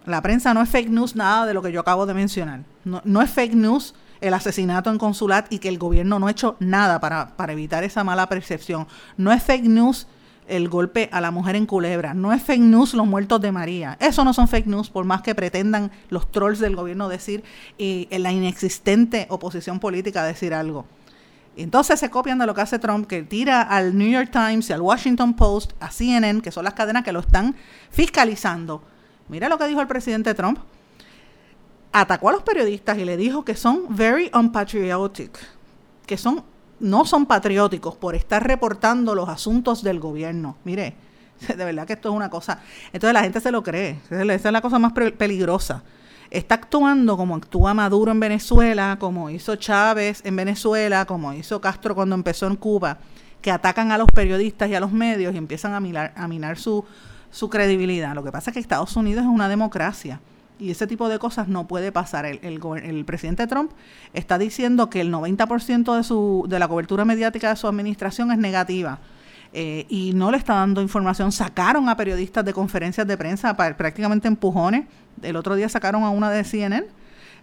[0.06, 2.62] la prensa no es fake news nada de lo que yo acabo de mencionar.
[2.84, 6.56] No, es fake news el asesinato en consulat y que el gobierno no ha hecho
[6.60, 8.88] nada para, para evitar esa mala percepción.
[9.18, 10.08] No es fake news
[10.48, 12.14] el golpe a la mujer en Culebra.
[12.14, 13.98] No es fake news los muertos de María.
[14.00, 17.44] Eso no son fake news, por más que pretendan los trolls del gobierno decir
[17.78, 20.86] y en la inexistente oposición política decir algo.
[21.58, 24.74] Entonces se copian de lo que hace Trump, que tira al New York Times y
[24.74, 27.56] al Washington Post, a CNN, que son las cadenas que lo están
[27.92, 28.84] fiscalizando
[29.28, 30.60] Mira lo que dijo el presidente Trump.
[31.92, 35.40] Atacó a los periodistas y le dijo que son very unpatriotic,
[36.06, 36.44] que son
[36.80, 40.58] no son patrióticos por estar reportando los asuntos del gobierno.
[40.64, 40.96] Mire,
[41.48, 42.60] de verdad que esto es una cosa.
[42.92, 44.00] Entonces la gente se lo cree.
[44.10, 45.84] Esa es la cosa más peligrosa.
[46.32, 51.94] Está actuando como actúa Maduro en Venezuela, como hizo Chávez en Venezuela, como hizo Castro
[51.96, 52.98] cuando empezó en Cuba,
[53.42, 56.58] que atacan a los periodistas y a los medios y empiezan a minar, a minar
[56.58, 56.84] su,
[57.30, 58.16] su credibilidad.
[58.16, 60.20] Lo que pasa es que Estados Unidos es una democracia
[60.60, 62.26] y ese tipo de cosas no puede pasar.
[62.26, 63.72] El, el, presidente Trump
[64.14, 68.38] está diciendo que el 90% de, su, de la cobertura mediática de su administración es
[68.38, 69.00] negativa.
[69.54, 71.32] Eh, y no le está dando información.
[71.32, 74.86] Sacaron a periodistas de conferencias de prensa para, prácticamente empujones.
[75.22, 76.86] El otro día sacaron a una de CNN.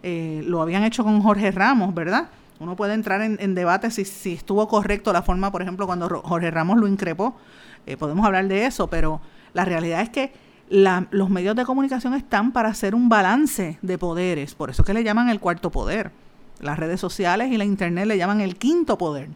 [0.02, 2.28] Eh, lo habían hecho con Jorge Ramos, ¿verdad?
[2.60, 6.50] Uno puede entrar en, debate si, si, estuvo correcto la forma, por ejemplo, cuando Jorge
[6.50, 7.34] Ramos lo increpó.
[7.86, 9.20] Eh, podemos hablar de eso, pero
[9.52, 10.32] la realidad es que
[10.72, 15.04] los medios de comunicación están para hacer un balance de poderes, por eso que le
[15.04, 16.12] llaman el cuarto poder.
[16.60, 19.28] Las redes sociales y la internet le llaman el quinto poder.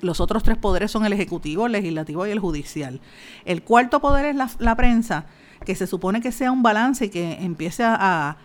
[0.00, 3.00] los otros tres poderes son el ejecutivo, el legislativo y el judicial.
[3.44, 5.26] El cuarto poder es la, prensa,
[5.64, 8.36] que se supone que sea un balance y que empiece a,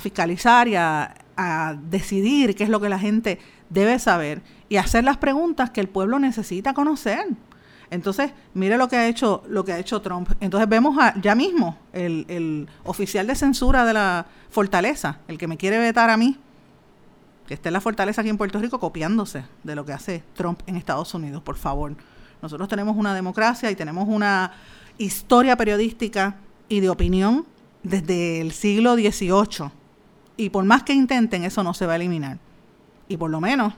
[0.00, 5.18] fiscalizar y a decidir qué es lo que la gente debe saber y hacer las
[5.18, 7.26] preguntas que el pueblo necesita conocer.
[7.90, 10.30] Entonces, mire lo que ha hecho, lo que ha hecho Trump.
[10.40, 15.78] Entonces vemos ya mismo el, oficial de censura de la fortaleza, el que me quiere
[15.78, 16.38] vetar a mí,
[17.46, 20.60] que está en la fortaleza aquí en Puerto Rico copiándose de lo que hace Trump
[20.66, 21.94] en Estados Unidos, por favor.
[22.42, 24.52] Nosotros tenemos una democracia y tenemos una
[24.98, 26.36] historia periodística
[26.68, 27.46] y de opinión
[27.84, 29.70] desde el siglo XVIII.
[30.36, 32.38] Y por más que intenten, eso no se va a eliminar.
[33.08, 33.74] Y por lo menos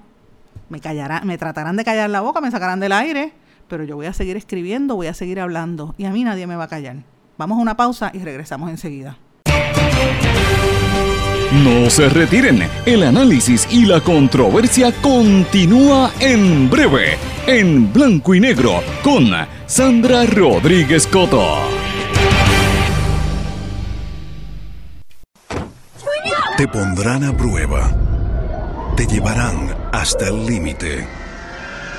[0.70, 3.34] me callarán, me tratarán de callar la boca, me sacarán del aire
[3.68, 6.56] pero yo voy a seguir escribiendo, voy a seguir hablando y a mí nadie me
[6.56, 6.96] va a callar.
[7.36, 9.16] Vamos a una pausa y regresamos enseguida.
[11.52, 18.82] No se retiren, el análisis y la controversia continúa en breve, en blanco y negro,
[19.02, 19.30] con
[19.66, 21.56] Sandra Rodríguez Coto.
[26.58, 27.96] Te pondrán a prueba,
[28.96, 31.17] te llevarán hasta el límite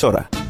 [0.00, 0.49] emisora.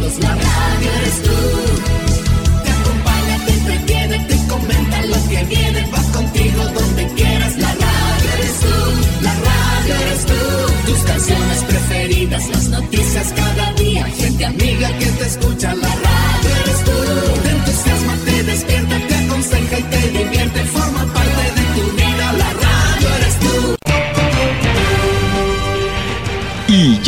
[0.00, 1.59] Queridos, la radio eres tú.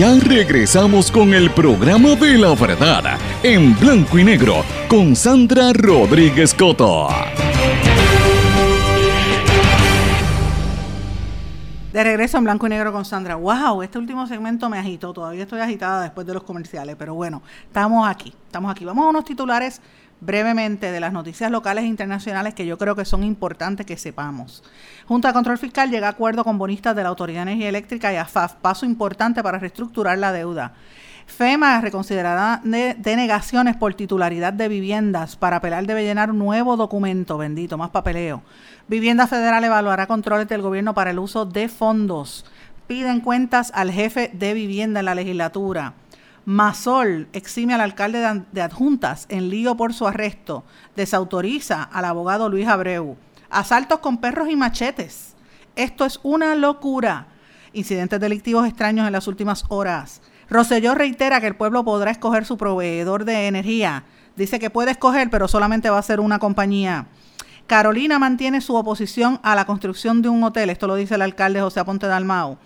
[0.03, 6.53] Ya regresamos con el programa de la verdad en blanco y negro con Sandra Rodríguez
[6.55, 7.07] Coto.
[11.93, 13.37] De regreso en blanco y negro con Sandra.
[13.37, 13.83] ¡Wow!
[13.83, 15.13] Este último segmento me agitó.
[15.13, 16.97] Todavía estoy agitada después de los comerciales.
[16.99, 18.35] Pero bueno, estamos aquí.
[18.47, 18.85] Estamos aquí.
[18.85, 19.81] Vamos a unos titulares
[20.23, 24.63] brevemente de las noticias locales e internacionales que yo creo que son importantes que sepamos.
[25.07, 28.13] Junta de Control Fiscal llega a acuerdo con bonistas de la Autoridad de Energía Eléctrica
[28.13, 28.55] y AFAF.
[28.55, 30.75] Paso importante para reestructurar la deuda.
[31.27, 35.37] FEMA reconsiderará de- denegaciones por titularidad de viviendas.
[35.37, 38.43] Para apelar debe llenar un nuevo documento, bendito, más papeleo.
[38.89, 42.45] Vivienda Federal evaluará controles del gobierno para el uso de fondos.
[42.87, 45.95] Piden cuentas al jefe de vivienda en la legislatura.
[46.45, 50.65] Masol exime al alcalde de Ad- de adjuntas en lío por su arresto.
[50.97, 53.17] Desautoriza al abogado Luis Abreu.
[53.51, 55.35] Asaltos con perros y machetes.
[55.77, 57.27] Esto es una locura.
[57.73, 60.21] Incidentes delictivos extraños en las últimas horas.
[60.51, 64.05] Rosselló reitera que el pueblo podrá escoger su proveedor de energía.
[64.37, 67.07] Dice que puede escoger, pero solamente va a ser una compañía.
[67.67, 70.69] Carolina mantiene su oposición a la construcción de un hotel.
[70.71, 72.59] Esto lo dice el alcalde José Aponte Dalmau.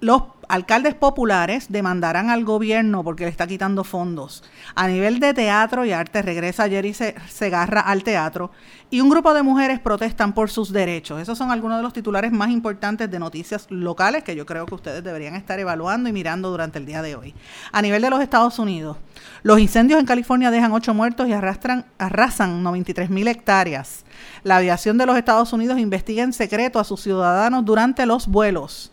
[0.00, 4.44] Los alcaldes populares demandarán al gobierno porque le está quitando fondos.
[4.74, 8.50] A nivel de teatro y arte regresa Jerry Se- Segarra al teatro
[8.90, 11.22] y un grupo de mujeres protestan por sus derechos.
[11.22, 14.74] Esos son algunos de los titulares más importantes de noticias locales que yo creo que
[14.74, 17.34] ustedes deberían estar evaluando y mirando durante el día de hoy.
[17.72, 18.98] A nivel de los Estados Unidos,
[19.42, 24.04] los incendios en California dejan ocho muertos y arrastran, arrasan 93 mil hectáreas.
[24.42, 28.90] La aviación de los Estados Unidos investiga en secreto a sus ciudadanos durante los vuelos.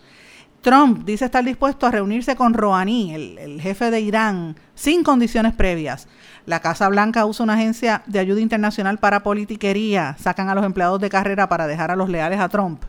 [0.61, 6.07] Trump dice estar dispuesto a reunirse con Rouhani, el, jefe de Irán, sin condiciones previas.
[6.45, 10.15] La Casa Blanca usa una agencia de ayuda internacional para politiquería.
[10.19, 12.83] Sacan a los empleados de carrera para dejar a los leales a Trump.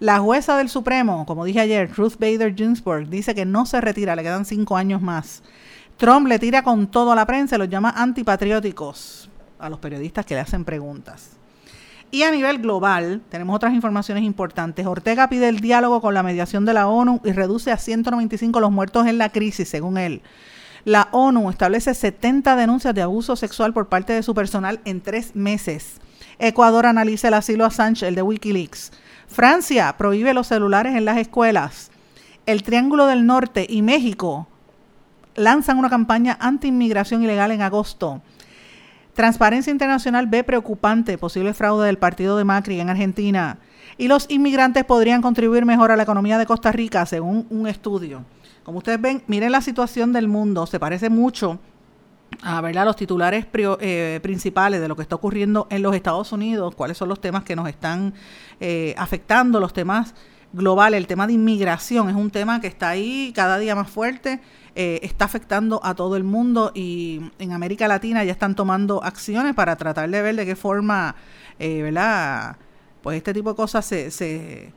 [0.00, 4.14] La jueza del Supremo, como dije ayer, Ruth Bader Ginsburg, dice que no se retira,
[4.16, 5.42] le quedan cinco años más.
[5.96, 10.34] Trump le tira con todo a la prensa los llama antipatrióticos a los periodistas que
[10.34, 11.38] le hacen preguntas.
[12.14, 14.86] Y a nivel global, tenemos otras informaciones importantes.
[14.86, 18.70] Ortega pide el diálogo con la mediación de la ONU y reduce a 195 los
[18.70, 20.22] muertos en la crisis, según él.
[20.84, 25.34] La ONU establece 70 denuncias de abuso sexual por parte de su personal en tres
[25.34, 25.94] meses.
[26.38, 28.92] Ecuador analiza el asilo a Sánchez, el de Wikileaks.
[29.26, 31.90] Francia prohíbe los celulares en las escuelas.
[32.46, 34.46] el Triángulo del Norte y México
[35.34, 38.22] lanzan una campaña anti-inmigración ilegal en agosto.
[39.14, 43.58] Transparencia Internacional ve preocupante posible fraude del partido de Macri en Argentina.
[43.96, 48.24] Y los inmigrantes podrían contribuir mejor a la economía de Costa Rica, según un estudio.
[48.64, 50.66] Como ustedes ven, miren la situación del mundo.
[50.66, 51.60] Se parece mucho
[52.42, 56.74] a ver los titulares eh, principales de lo que está ocurriendo en los Estados Unidos,
[56.74, 58.14] cuáles son los temas que nos están
[58.60, 60.14] eh, afectando, los temas
[60.52, 64.40] globales, el tema de inmigración es un tema que está ahí cada día más fuerte,
[64.74, 69.54] eh, está afectando a todo el mundo y en América Latina ya están tomando acciones
[69.54, 71.14] para tratar de ver de qué forma,
[71.58, 72.56] ¿verdad?
[73.02, 74.72] Pues este tipo de cosas se, se,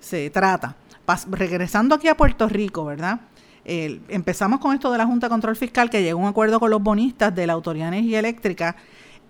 [0.00, 0.76] se trata.
[1.30, 3.20] regresando aquí a Puerto Rico, ¿verdad?
[3.66, 6.70] empezamos con esto de la Junta de Control Fiscal que llegó a un acuerdo con
[6.70, 8.76] los bonistas de la Autoridad Energía Eléctrica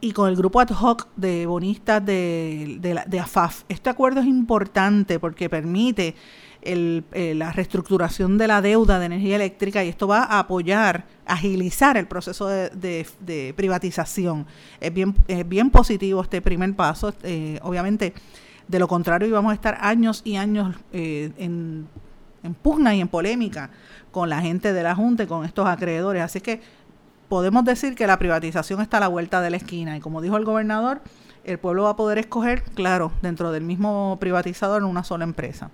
[0.01, 3.63] y con el grupo ad hoc de bonistas de, de, AFAF.
[3.69, 6.15] Este acuerdo es importante porque permite
[6.63, 11.07] el, eh, la reestructuración de la deuda de energía eléctrica y esto va a apoyar,
[11.27, 14.47] agilizar el proceso de, privatización.
[14.81, 17.15] Es bien, es bien positivo este primer paso.
[17.23, 18.15] Eh, obviamente,
[18.69, 21.87] de lo contrario íbamos a estar años y años eh, en,
[22.43, 23.71] en pugna y en polémica
[24.11, 26.23] con la gente de la Junta y con estos acreedores.
[26.23, 26.61] Así que
[27.29, 30.37] podemos decir que la privatización está a la vuelta de la esquina y como dijo
[30.37, 31.01] el gobernador,
[31.45, 35.71] el pueblo va a poder escoger, claro, dentro del mismo privatizador en una sola empresa.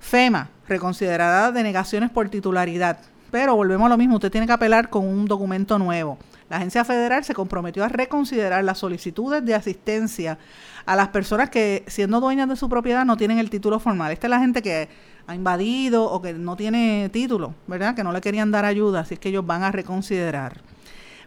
[0.00, 2.98] FEMA reconsiderará denegaciones por titularidad,
[3.30, 6.18] pero volvemos a lo mismo, usted tiene que apelar con un documento nuevo.
[6.48, 10.38] La agencia federal se comprometió a reconsiderar las solicitudes de asistencia
[10.84, 14.12] a las personas que, siendo dueñas de su propiedad, no tienen el título formal.
[14.12, 14.88] Esta es la gente que
[15.26, 17.94] ha invadido o que no tiene título, ¿verdad?
[17.94, 20.60] Que no le querían dar ayuda, así que ellos van a reconsiderar.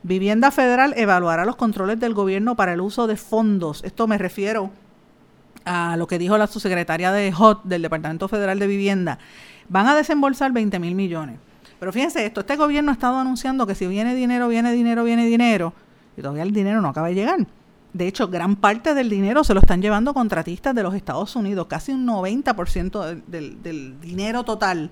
[0.03, 3.83] Vivienda Federal evaluará los controles del gobierno para el uso de fondos.
[3.83, 4.71] Esto me refiero
[5.65, 9.19] a lo que dijo la subsecretaria de HOT del Departamento Federal de Vivienda.
[9.67, 11.37] Van a desembolsar 20 mil millones.
[11.79, 15.25] Pero fíjense esto, este gobierno ha estado anunciando que si viene dinero, viene dinero, viene
[15.25, 15.73] dinero,
[16.17, 17.47] y todavía el dinero no acaba de llegar.
[17.93, 21.65] De hecho, gran parte del dinero se lo están llevando contratistas de los Estados Unidos.
[21.67, 24.91] Casi un 90% del, del, dinero total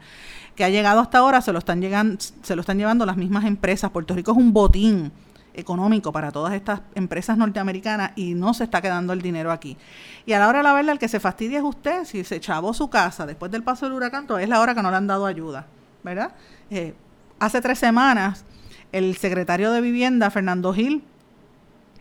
[0.55, 3.45] que ha llegado hasta ahora se lo, están llegando, se lo están llevando las mismas
[3.45, 3.91] empresas.
[3.91, 5.11] Puerto Rico es un botín
[5.53, 9.77] económico para todas estas empresas norteamericanas y no se está quedando el dinero aquí.
[10.25, 12.05] Y a la hora de la verdad, el que se fastidia es usted.
[12.05, 14.89] Si se chavó su casa después del paso del huracán, es la hora que no
[14.89, 15.67] le han dado ayuda,
[16.03, 16.31] ¿verdad?
[16.71, 16.95] Eh,
[17.39, 18.45] hace tres semanas,
[18.91, 21.03] el secretario de Vivienda, Fernando Gil,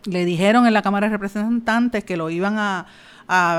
[0.05, 2.85] le dijeron en la Cámara de Representantes que lo iban a,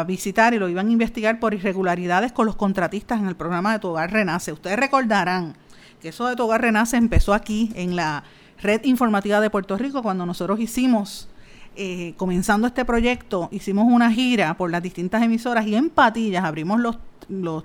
[0.06, 3.78] visitar y lo iban a investigar por irregularidades con los contratistas en el programa de
[3.80, 4.52] Tu Renace.
[4.52, 5.56] Ustedes recordarán
[6.00, 8.24] que eso de Tu Renace empezó aquí en la
[8.62, 11.28] red informativa de Puerto Rico cuando nosotros hicimos,
[11.76, 16.80] eh, comenzando este proyecto, hicimos una gira por las distintas emisoras y en Patillas abrimos
[16.80, 16.96] los,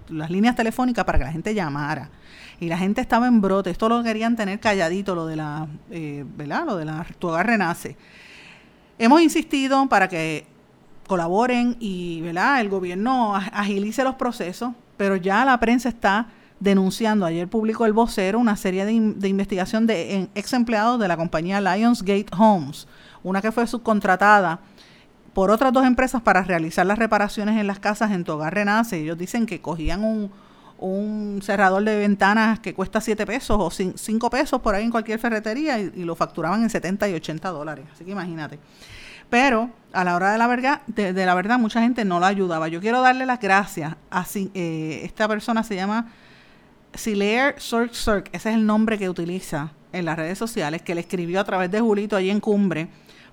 [0.10, 2.10] las líneas telefónicas para que la gente llamara.
[2.60, 6.24] Y la gente estaba en brote, esto lo querían tener calladito, lo de la, eh,
[6.36, 6.66] ¿verdad?
[6.66, 7.98] Lo de la Tu Hogar Renace.
[9.04, 10.46] Hemos insistido para que
[11.08, 12.62] colaboren y ¿verdad?
[12.62, 16.28] el gobierno agilice los procesos, pero ya la prensa está
[16.62, 17.26] denunciando.
[17.26, 18.94] Ayer publicó el vocero una serie de,
[19.28, 22.88] investigación de ex empleados de la compañía Lionsgate Homes,
[23.24, 24.62] una que fue subcontratada
[25.34, 29.02] por otras dos empresas para realizar las reparaciones en las casas en tu hogar renace.
[29.02, 30.32] Ellos dicen que cogían un,
[30.78, 35.20] un cerrador de ventanas que cuesta 7 pesos o 5 pesos por ahí en cualquier
[35.20, 37.86] ferretería y, lo facturaban en 70 y 80 dólares.
[37.94, 38.60] Así que imagínate.
[39.30, 42.68] Pero a la hora de la verdad, de, la verdad mucha gente no lo ayudaba.
[42.68, 46.12] Yo quiero darle las gracias a eh, esta persona se llama
[46.94, 51.02] Silair Cirque Cirque, ese es el nombre que utiliza en las redes sociales, que le
[51.02, 52.90] escribió a través de Julito allí en Cumbre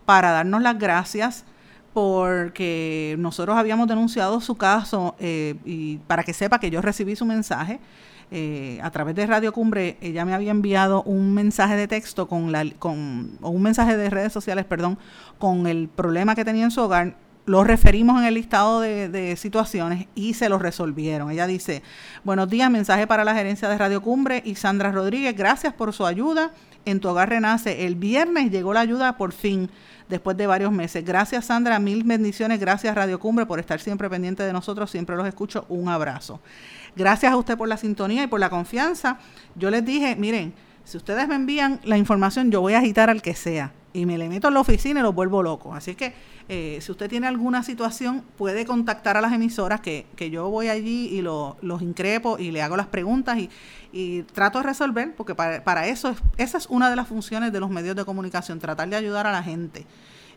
[0.06, 1.44] para darnos las gracias
[1.92, 7.24] porque nosotros habíamos denunciado su caso eh, y para que sepa que yo recibí su
[7.24, 7.80] mensaje
[8.32, 12.52] eh, a través de Radio Cumbre, ella me había enviado un mensaje de texto con
[12.52, 14.98] la con o un mensaje de redes sociales, perdón,
[15.38, 17.16] con el problema que tenía en su hogar.
[17.46, 21.32] Lo referimos en el listado de, de situaciones y se lo resolvieron.
[21.32, 21.82] Ella dice,
[22.22, 26.06] buenos días, mensaje para la gerencia de Radio Cumbre y Sandra Rodríguez, gracias por su
[26.06, 26.52] ayuda.
[26.84, 27.86] En tu hogar renace.
[27.86, 29.70] El viernes llegó la ayuda por fin
[30.08, 31.04] después de varios meses.
[31.04, 35.26] Gracias Sandra, mil bendiciones, gracias Radio Cumbre por estar siempre pendiente de nosotros, siempre los
[35.26, 36.40] escucho, un abrazo.
[36.96, 39.18] Gracias a usted por la sintonía y por la confianza.
[39.54, 40.52] Yo les dije, miren,
[40.84, 44.18] si ustedes me envían la información, yo voy a agitar al que sea y me
[44.18, 45.74] le meto en la oficina y lo vuelvo loco.
[45.74, 46.14] Así que
[46.48, 50.68] eh, si usted tiene alguna situación, puede contactar a las emisoras que, que yo voy
[50.68, 53.50] allí y lo, los increpo y le hago las preguntas y,
[53.92, 57.52] y trato de resolver, porque para, para eso, es, esa es una de las funciones
[57.52, 59.86] de los medios de comunicación, tratar de ayudar a la gente.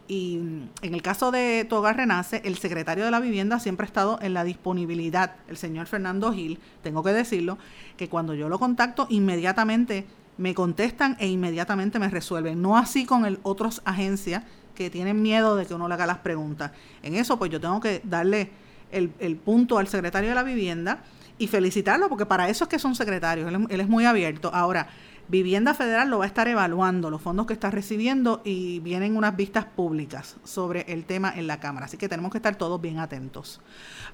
[0.08, 0.36] Y
[0.82, 4.34] en el caso de Tu Renace, el secretario de la vivienda siempre ha estado en
[4.34, 7.58] la disponibilidad, el señor Fernando Gil, tengo que decirlo,
[7.96, 10.06] que cuando yo lo contacto, inmediatamente
[10.38, 12.62] me contestan e inmediatamente me resuelven.
[12.62, 14.44] No así con el, otras agencias
[14.76, 16.72] que tienen miedo de que uno le haga las preguntas.
[17.02, 18.50] En eso, pues yo tengo que darle
[18.92, 21.04] el, punto al secretario de la vivienda
[21.38, 24.52] y felicitarlo, porque para eso es que son secretarios, él, él es muy abierto.
[24.54, 24.88] Ahora,
[25.28, 29.36] Vivienda Federal lo va a estar evaluando, los fondos que está recibiendo y vienen unas
[29.36, 31.86] vistas públicas sobre el tema en la Cámara.
[31.86, 33.62] Así que tenemos que estar todos bien atentos.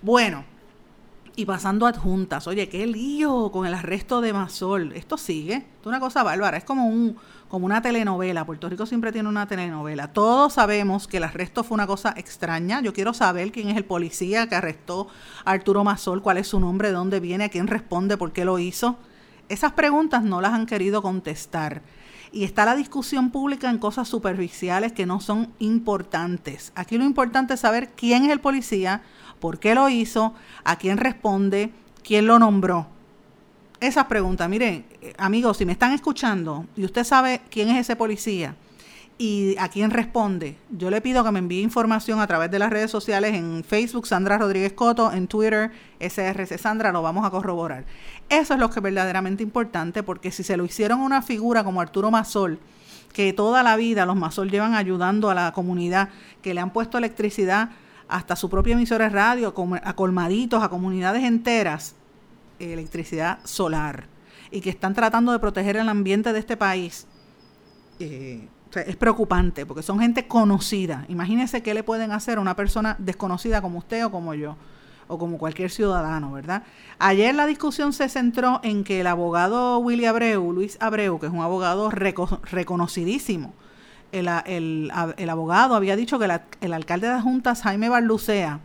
[0.02, 0.46] Bueno,
[1.40, 4.92] y pasando adjuntas, oye, qué lío con el arresto de Masol.
[4.92, 7.16] Esto sigue, es una cosa bárbara, es como, un,
[7.48, 8.46] como una telenovela.
[8.46, 10.12] Puerto Rico siempre tiene una telenovela.
[10.12, 12.82] Todos sabemos que el arresto fue una cosa extraña.
[12.82, 15.08] Yo quiero saber quién es el policía que arrestó
[15.46, 18.44] a Arturo Masol, cuál es su nombre, de dónde viene, a quién responde, por qué
[18.44, 18.98] lo hizo.
[19.48, 21.84] Esas preguntas no las han querido contestar.
[22.34, 26.74] Y está la discusión pública en cosas superficiales que no son importantes.
[26.76, 29.04] Aquí lo importante es saber quién es el policía,
[29.40, 30.34] por qué lo hizo,
[30.64, 31.72] a quién responde,
[32.04, 32.88] quién lo nombró.
[33.80, 37.96] Esas preguntas, miren, eh, amigos, si me están escuchando y usted sabe quién es ese
[37.96, 38.56] policía,
[39.20, 40.56] y a quién responde.
[40.70, 44.08] Yo le pido que me envíe información a través de las redes sociales en Facebook,
[44.08, 47.84] Sandra Rodríguez Coto, en Twitter, SRC Sandra, lo vamos a corroborar.
[48.30, 51.66] Eso es lo que es verdaderamente importante, porque si se lo hicieron a una figura
[51.66, 52.60] como Arturo Masol,
[53.12, 56.10] que toda la vida los Masol llevan ayudando a la comunidad,
[56.42, 57.72] que le han puesto electricidad
[58.10, 59.54] hasta su propia emisora de radio,
[59.84, 61.96] a colmaditos, a comunidades enteras,
[62.60, 64.08] electricidad solar,
[64.52, 67.08] y que están tratando de proteger el ambiente de este país.
[68.00, 71.06] Eh, es preocupante porque son gente conocida.
[71.08, 74.58] Imagínense qué le pueden hacer a una persona desconocida como usted o como yo
[75.08, 76.64] o como cualquier ciudadano, ¿verdad?
[77.00, 81.32] Ayer la discusión se centró en que el abogado Willy Abreu, Luis Abreu, que es
[81.32, 83.54] un abogado reconocidísimo,
[84.12, 84.92] el,
[85.30, 86.28] abogado había dicho que
[86.62, 88.60] el alcalde de Juntas, Jaime Barlucea,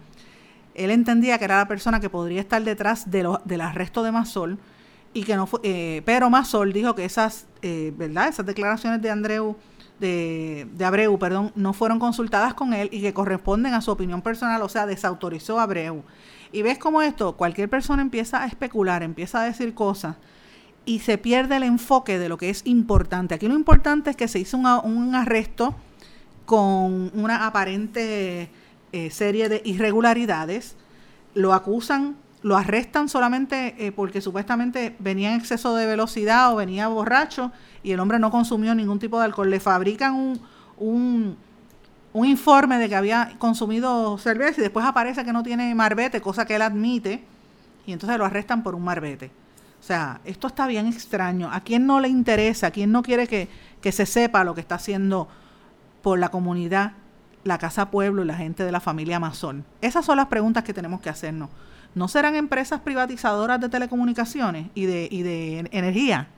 [0.75, 4.13] él entendía que era la persona que podría estar detrás de lo, del arresto de
[4.13, 4.59] Masol,
[5.13, 8.29] y que no fue, eh, pero Masol dijo que esas, eh, ¿verdad?
[8.29, 9.57] Esas declaraciones de Andreu
[10.01, 14.61] de, Abreu, perdón, no fueron consultadas con él y que corresponden a su opinión personal,
[14.63, 16.03] o sea, desautorizó a Abreu.
[16.53, 20.17] Y ves cómo esto, cualquier persona empieza a especular, empieza a decir cosas
[20.87, 23.35] y se pierde el enfoque de lo que es importante.
[23.35, 25.75] Aquí lo importante es que se hizo un arresto
[26.45, 28.51] con una aparente
[28.93, 30.77] eh, serie de irregularidades,
[31.35, 36.89] lo acusan, lo arrestan solamente eh, porque supuestamente venía en exceso de velocidad o venía
[36.89, 37.51] borracho
[37.83, 39.51] y el hombre no consumió ningún tipo de alcohol.
[39.51, 40.41] Le fabrican un,
[40.77, 41.37] un,
[42.13, 46.45] un informe de que había consumido cerveza y después aparece que no tiene marbete, cosa
[46.45, 47.25] que él admite,
[47.87, 49.31] y entonces lo arrestan por un marbete.
[49.85, 51.51] O sea, esto está bien extraño.
[51.53, 52.69] ¿A quién no le interesa?
[52.69, 53.51] ¿A quién no quiere que,
[53.83, 55.29] que se sepa lo que está haciendo
[56.01, 56.93] por la comunidad,
[57.43, 59.63] la Casa Pueblo y la gente de la familia Amazon?
[59.83, 61.51] Esas son las preguntas que tenemos que hacernos.
[61.95, 66.29] ¿No serán empresas privatizadoras de telecomunicaciones y de, y de energía?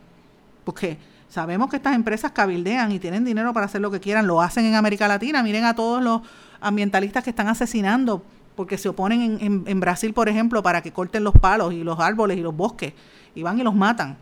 [0.65, 4.41] Porque Sabemos que estas empresas cabildean y tienen dinero para hacer lo que quieran, lo
[4.41, 5.43] hacen en América Latina.
[5.43, 6.23] Miren a todos los
[6.61, 8.25] ambientalistas que están asesinando
[8.57, 12.39] porque se oponen en, Brasil, por ejemplo, para que corten los palos y los árboles
[12.39, 12.95] y los bosques
[13.35, 14.17] y van y los matan.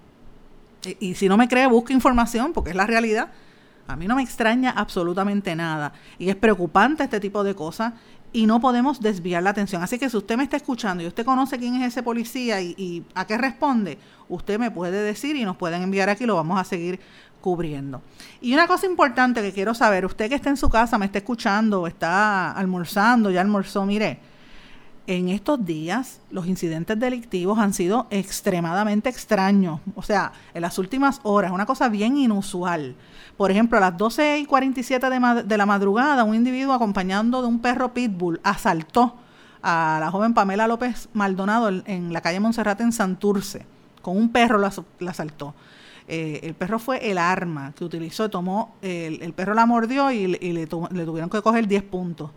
[0.84, 3.30] Y, y si no me cree, busque información porque es la realidad.
[3.86, 5.92] A mí no me extraña absolutamente nada.
[6.18, 7.92] Y es preocupante este tipo de cosas
[8.34, 9.82] y no podemos desviar la atención.
[9.82, 13.04] Así que si usted me está escuchando y usted conoce quién es ese policía y,
[13.14, 13.96] a qué responde,
[14.28, 16.98] usted me puede decir y nos pueden enviar aquí, lo vamos a seguir
[18.40, 21.18] Y una cosa importante que quiero saber, usted que está en su casa, me está
[21.18, 24.18] escuchando, está almorzando, ya almorzó, mire,
[25.06, 29.80] en estos días los incidentes delictivos han sido extremadamente extraños.
[29.94, 32.94] O sea, en las últimas horas, una cosa bien inusual.
[33.36, 37.48] Por ejemplo, a las 12 y 47 de, de la madrugada, un individuo acompañando de
[37.48, 39.16] un perro pitbull asaltó
[39.62, 43.66] a la joven Pamela López Maldonado en la calle Monserrate en Santurce.
[44.02, 44.70] Con un perro la,
[45.08, 45.54] asaltó.
[46.06, 50.38] Eh, el perro fue el arma que utilizó, tomó, el, perro la mordió y, le,
[50.38, 52.30] le, tuvieron que coger 10 puntos.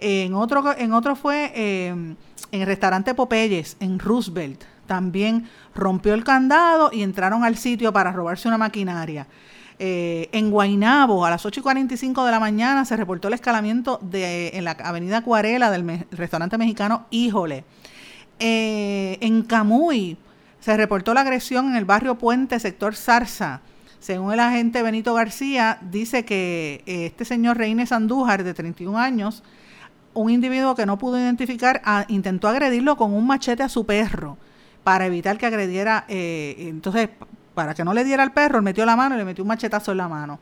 [0.00, 2.16] En otro, en otro fue eh, en
[2.52, 4.62] el restaurante Popeyes, en Roosevelt.
[4.86, 9.26] También rompió el candado y entraron al sitio para robarse una maquinaria.
[9.80, 13.98] Eh, en Guainabo, a las 8 y 45 de la mañana, se reportó el escalamiento
[14.00, 17.64] de, en la avenida Cuarela del restaurante mexicano Híjole.
[18.40, 20.16] En Camuy
[20.68, 23.62] se reportó la agresión en el barrio Puente, sector Zarza.
[24.00, 29.42] Según el agente Benito García, dice que este señor Reines Andújar, de 31 años,
[30.12, 34.36] un individuo que no pudo identificar intentó agredirlo con un machete a su perro
[34.84, 37.08] para evitar que agrediera, eh, entonces
[37.54, 39.92] para que no le diera al perro, metió la mano y le metió un machetazo
[39.92, 40.38] en la mano.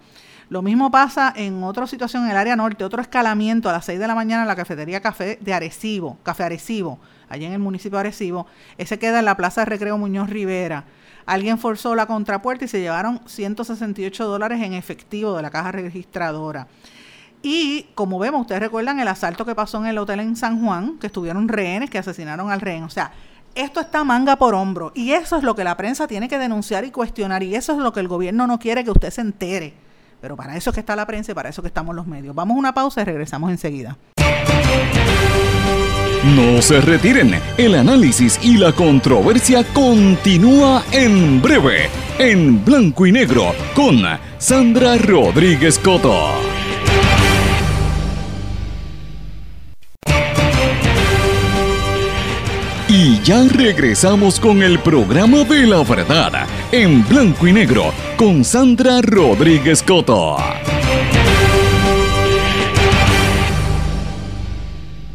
[0.49, 3.99] Lo mismo pasa en otra situación en el área norte, otro escalamiento a las 6
[3.99, 7.97] de la mañana en la cafetería Café de Arecibo, Café Arecibo, allá en el municipio
[7.97, 8.47] de Arecibo.
[8.79, 10.85] Ese queda en la Plaza de Recreo Muñoz Rivera.
[11.27, 16.69] Alguien forzó la contrapuerta y se llevaron 168 dólares en efectivo de la caja registradora.
[17.43, 20.99] Y como vemos, ustedes recuerdan el asalto que pasó en el hotel en San Juan,
[20.99, 22.85] que estuvieron rehenes, que asesinaron al rehén.
[22.85, 23.11] O sea,
[23.57, 24.93] esto está manga por hombro.
[24.95, 27.43] Y eso es lo que la prensa tiene que denunciar y cuestionar.
[27.43, 29.86] Y eso es lo que el gobierno no quiere que usted se entere.
[30.21, 32.35] Pero para eso es que está la prensa y para eso que estamos los medios.
[32.35, 33.97] Vamos a una pausa y regresamos enseguida.
[36.35, 41.89] No se retiren, el análisis y la controversia continúa en breve,
[42.19, 44.03] en blanco y negro, con
[44.39, 46.56] Sandra Rodríguez Coto.
[53.09, 59.01] Y ya regresamos con el programa de la verdad, en blanco y negro, con Sandra
[59.01, 60.37] Rodríguez Coto.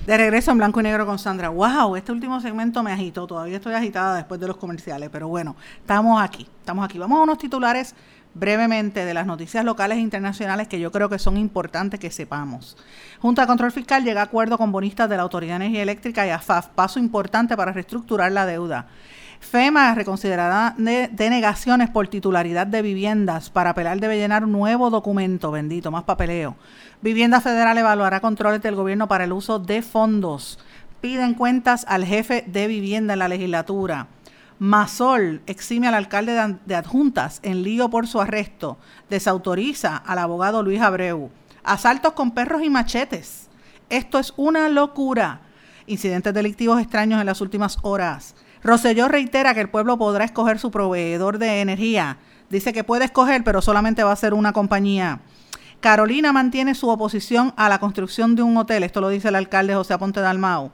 [0.08, 1.50] De regreso en blanco y negro con Sandra.
[1.50, 1.98] ¡Wow!
[1.98, 3.28] Este último segmento me agitó.
[3.28, 5.10] Todavía estoy agitada después de los comerciales.
[5.12, 6.48] Pero bueno, estamos aquí.
[6.62, 6.98] Estamos aquí.
[6.98, 7.94] Vamos a unos titulares
[8.34, 12.78] brevemente de las noticias locales e internacionales que yo creo que son importantes que sepamos.
[13.20, 16.26] Junta de Control Fiscal llega a acuerdo con bonistas de la Autoridad de Energía Eléctrica
[16.26, 16.68] y AFAF.
[16.68, 18.88] Paso importante para reestructurar la deuda.
[19.42, 23.50] FEMA reconsiderará denegaciones por titularidad de viviendas.
[23.50, 26.56] Para apelar debe llenar un nuevo documento, bendito, más papeleo.
[27.02, 30.60] Vivienda Federal evaluará controles del gobierno para el uso de fondos.
[31.02, 34.08] Piden cuentas al jefe de vivienda en la legislatura.
[34.62, 36.34] Masol exime al alcalde
[36.68, 38.78] de adjuntas en lío por su arresto.
[39.10, 41.32] Desautoriza al abogado Luis Abreu.
[41.64, 43.50] Asaltos con perros y machetes.
[43.90, 45.42] Esto es una locura.
[45.88, 48.36] Incidentes delictivos extraños en las últimas horas.
[48.64, 52.20] Roselló reitera que el pueblo podrá escoger su proveedor de energía.
[52.52, 55.22] Dice que puede escoger, pero solamente va a ser una compañía.
[55.80, 58.84] Carolina mantiene su oposición a la construcción de un hotel.
[58.84, 60.70] Esto lo dice el alcalde José Aponte Dalmau.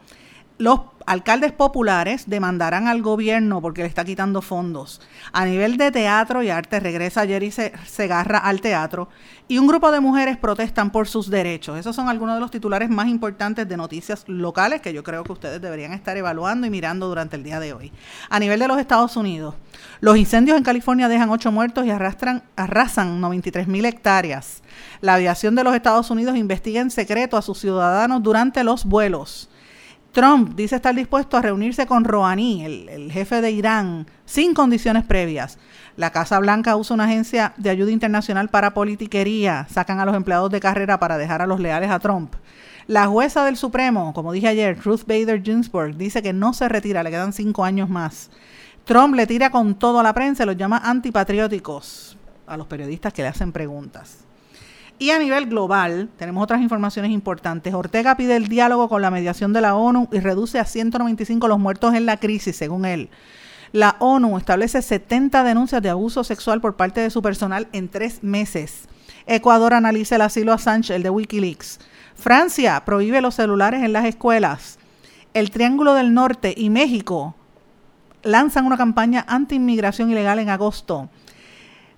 [0.60, 4.99] Los alcaldes populares demandarán al gobierno porque le está quitando fondos.
[5.32, 9.08] A nivel de teatro y arte, regresa Jerry Segarra al teatro
[9.47, 11.78] y un grupo de mujeres protestan por sus derechos.
[11.78, 15.32] Esos son algunos de los titulares más importantes de noticias locales que yo creo que
[15.32, 17.91] ustedes deberían estar evaluando y mirando durante el día de hoy.
[18.30, 19.53] A nivel de los Estados Unidos,
[20.01, 24.64] los incendios en California dejan ocho muertos y arrastran, arrasan 93 mil hectáreas.
[25.01, 29.49] La aviación de los Estados Unidos investiga en secreto a sus ciudadanos durante los vuelos.
[30.18, 35.59] Trump dice estar dispuesto a reunirse con Rouhani, el, jefe de Irán, sin condiciones previas.
[35.95, 39.68] La Casa Blanca usa una agencia de ayuda internacional para politiquería.
[39.70, 42.34] Sacan a los empleados de carrera para dejar a los leales a Trump.
[42.88, 47.03] La jueza del Supremo, como dije ayer, Ruth Bader Ginsburg, dice que no se retira,
[47.03, 48.32] le quedan cinco años más.
[48.86, 53.22] Trump le tira con todo a la prensa, los llama antipatrióticos a los periodistas que
[53.22, 54.26] le hacen preguntas.
[54.99, 57.73] Y a nivel global, tenemos otras informaciones importantes.
[57.73, 61.59] Ortega pide el diálogo con la mediación de la ONU y reduce a 195 los
[61.59, 63.09] muertos en la crisis, según él.
[63.73, 68.23] La ONU establece 70 denuncias de abuso sexual por parte de su personal en tres
[68.23, 68.87] meses.
[69.27, 71.79] Ecuador analiza el asilo a Sánchez, el de Wikileaks.
[72.15, 74.79] Francia prohíbe los celulares en las escuelas.
[75.35, 77.35] El Triángulo del Norte y México
[78.23, 81.09] lanzan una campaña anti-inmigración ilegal en agosto.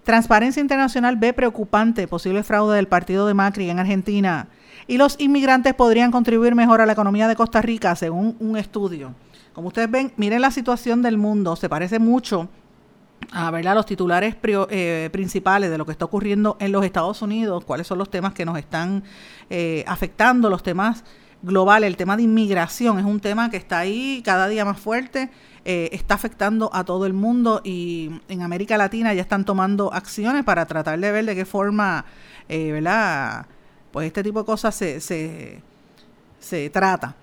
[0.04, 4.48] Transparencia Internacional ve preocupante posible fraude del partido de Macri en Argentina
[4.88, 9.14] y los inmigrantes podrían contribuir mejor a la economía de Costa Rica, según un estudio.
[9.54, 12.50] Como ustedes ven, miren la situación del mundo, se parece mucho
[13.32, 17.64] a ver los titulares eh, principales de lo que está ocurriendo en los Estados Unidos,
[17.66, 19.04] cuáles son los temas que nos están
[19.50, 21.04] eh, afectando, los temas
[21.42, 25.30] globales, el tema de inmigración es un tema que está ahí cada día más fuerte
[25.66, 30.44] eh, está afectando a todo el mundo y en América Latina ya están tomando acciones
[30.44, 32.06] para tratar de ver de qué forma,
[32.48, 33.46] eh, ¿verdad?
[33.92, 35.62] Pues este tipo de cosas se, se,
[36.40, 37.16] se trata.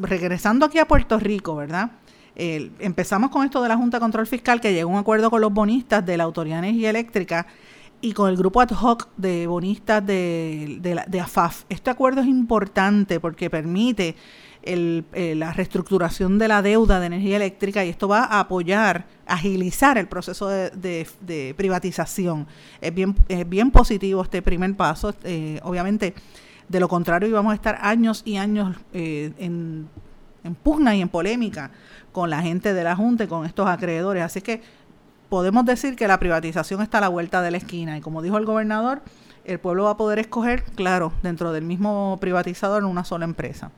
[0.00, 1.90] regresando aquí a Puerto Rico, ¿verdad?
[2.36, 5.42] empezamos con esto de la Junta de Control Fiscal que llegó a un acuerdo con
[5.42, 7.46] los bonistas de la Autoridad de Energía Eléctrica
[8.00, 11.64] y con el grupo ad hoc de bonistas de, de, de AFAF.
[11.68, 14.16] Este acuerdo es importante porque permite
[14.62, 19.06] el, eh, la reestructuración de la deuda de energía eléctrica y esto va a apoyar,
[19.26, 22.46] agilizar el proceso de, privatización.
[22.80, 25.14] Es bien, es bien positivo este primer paso.
[25.24, 26.14] Eh, obviamente,
[26.68, 29.88] de lo contrario, íbamos a estar años y años eh, en,
[30.44, 31.70] en pugna y en polémica
[32.12, 34.22] con la gente de la Junta y con estos acreedores.
[34.22, 34.62] Así que
[35.28, 38.36] podemos decir que la privatización está a la vuelta de la esquina y como dijo
[38.36, 39.02] el gobernador,
[39.44, 43.70] el pueblo va a poder escoger, claro, dentro del mismo privatizador, una sola empresa.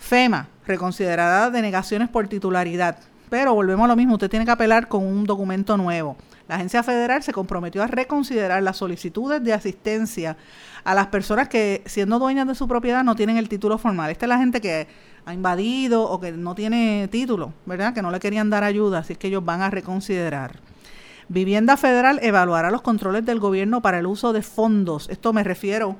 [0.00, 2.96] FEMA reconsiderará denegaciones por titularidad.
[3.28, 6.16] Pero volvemos a lo mismo, usted tiene que apelar con un documento nuevo.
[6.48, 10.36] La agencia federal se comprometió a reconsiderar las solicitudes de asistencia
[10.82, 14.10] a las personas que, siendo dueñas de su propiedad, no tienen el título formal.
[14.10, 14.88] Esta es la gente que
[15.26, 17.94] ha invadido o que no tiene título, ¿verdad?
[17.94, 20.58] Que no le querían dar ayuda, así es que ellos van a reconsiderar.
[21.28, 25.08] Vivienda Federal evaluará los controles del gobierno para el uso de fondos.
[25.08, 25.96] Esto me refiero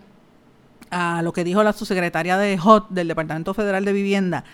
[0.91, 4.45] a lo que dijo la subsecretaria de HOT del Departamento Federal de Vivienda.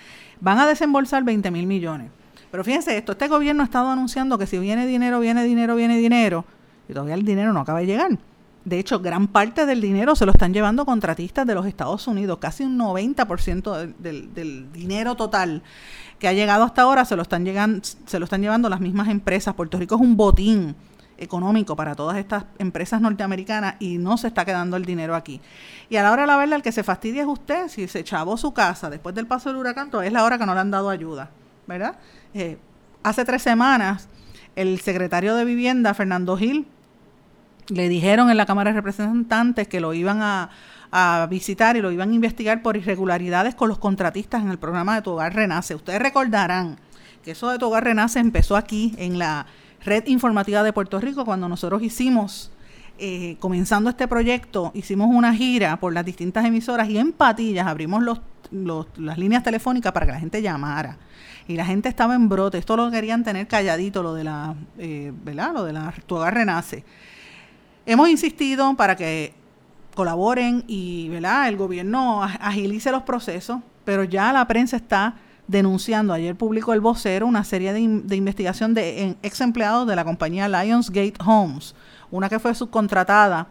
[0.40, 2.10] Van a desembolsar 20 mil millones.
[2.50, 5.96] Pero fíjense esto, este gobierno ha estado anunciando que si viene dinero, viene dinero, viene
[5.96, 6.44] dinero,
[6.88, 8.18] y todavía el dinero no acaba de llegar.
[8.64, 12.38] De hecho, gran parte del dinero se lo están llevando contratistas de los Estados Unidos,
[12.40, 15.62] casi un 90% del, del, dinero total
[16.18, 17.44] que ha llegado hasta ahora se lo están
[17.82, 19.54] se lo están llevando las mismas empresas.
[19.54, 20.74] Puerto Rico es un botín
[21.18, 25.40] económico para todas estas empresas norteamericanas y no se está quedando el dinero aquí.
[25.88, 27.68] Y a la hora de la verdad, el que se fastidia es usted.
[27.68, 30.54] Si se chavó su casa después del paso del huracán, es la hora que no
[30.54, 31.30] le han dado ayuda,
[31.66, 31.96] ¿verdad?
[32.34, 32.58] Eh,
[33.02, 34.08] hace tres semanas,
[34.56, 36.66] el secretario de Vivienda, Fernando Gil,
[37.68, 40.50] le dijeron en la Cámara de Representantes que lo iban a,
[41.28, 45.02] visitar y lo iban a investigar por irregularidades con los contratistas en el programa de
[45.02, 45.74] Tu Hogar Renace.
[45.74, 46.78] Ustedes recordarán
[47.22, 49.46] que eso de Tu Hogar Renace empezó aquí en la
[49.86, 52.50] Red Informativa de Puerto Rico cuando nosotros hicimos,
[52.98, 58.02] eh, comenzando este proyecto, hicimos una gira por las distintas emisoras y en Patillas abrimos
[58.50, 60.98] las líneas telefónicas para que la gente llamara
[61.46, 62.58] y la gente estaba en brote.
[62.58, 65.52] Esto lo querían tener calladito, lo de la, eh, ¿verdad?
[65.54, 66.84] Lo de la Tu Hogar Renace.
[67.86, 69.34] Hemos insistido para que
[69.94, 71.48] colaboren y ¿verdad?
[71.48, 75.14] el gobierno agilice los procesos, pero ya la prensa está
[75.48, 80.04] denunciando, ayer publicó el vocero una serie de, de investigación de ex empleados de la
[80.04, 81.74] compañía Lionsgate Homes,
[82.10, 83.48] una que fue subcontratada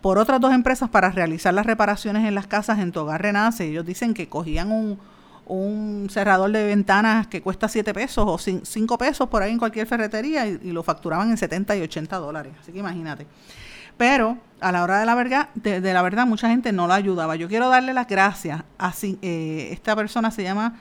[0.00, 3.66] por otras dos empresas para realizar las reparaciones en las casas en Togar Renace.
[3.66, 4.98] Ellos dicen que cogían un,
[5.46, 9.86] un cerrador de ventanas que cuesta 7 pesos o 5 pesos por ahí en cualquier
[9.86, 12.52] ferretería y, lo facturaban en 70 y 80 dólares.
[12.60, 13.26] Así que imagínate.
[13.96, 16.92] Pero a la hora de la verdad, de, de la verdad mucha gente no lo
[16.92, 17.36] ayudaba.
[17.36, 20.74] Yo quiero darle las gracias a eh, esta persona se llama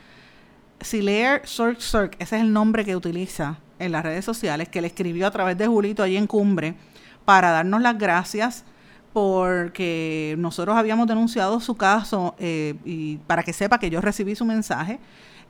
[0.81, 4.87] Silair Cirque Cirque, ese es el nombre que utiliza en las redes sociales, que le
[4.87, 6.75] escribió a través de Julito allí en Cumbre
[7.25, 8.65] para darnos las gracias
[9.13, 14.43] porque nosotros habíamos denunciado su caso eh, y para que sepa que yo recibí su
[14.43, 14.99] mensaje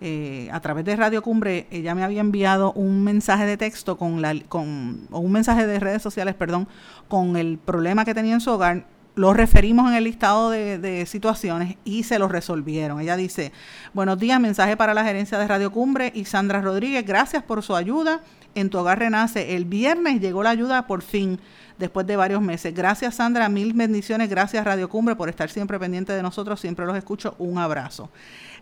[0.01, 4.21] eh, a través de Radio Cumbre, ella me había enviado un mensaje de texto con
[4.21, 6.67] la con o un mensaje de redes sociales, perdón,
[7.07, 8.85] con el problema que tenía en su hogar
[9.15, 12.99] lo referimos en el listado de, de, situaciones y se lo resolvieron.
[12.99, 13.51] Ella dice,
[13.93, 17.75] buenos días, mensaje para la gerencia de Radio Cumbre y Sandra Rodríguez, gracias por su
[17.75, 18.21] ayuda.
[18.55, 19.57] En tu hogar renace.
[19.57, 21.41] El viernes llegó la ayuda por fin,
[21.77, 22.73] después de varios meses.
[22.73, 26.95] Gracias Sandra, mil bendiciones, gracias Radio Cumbre por estar siempre pendiente de nosotros, siempre los
[26.95, 27.35] escucho.
[27.37, 28.09] Un abrazo.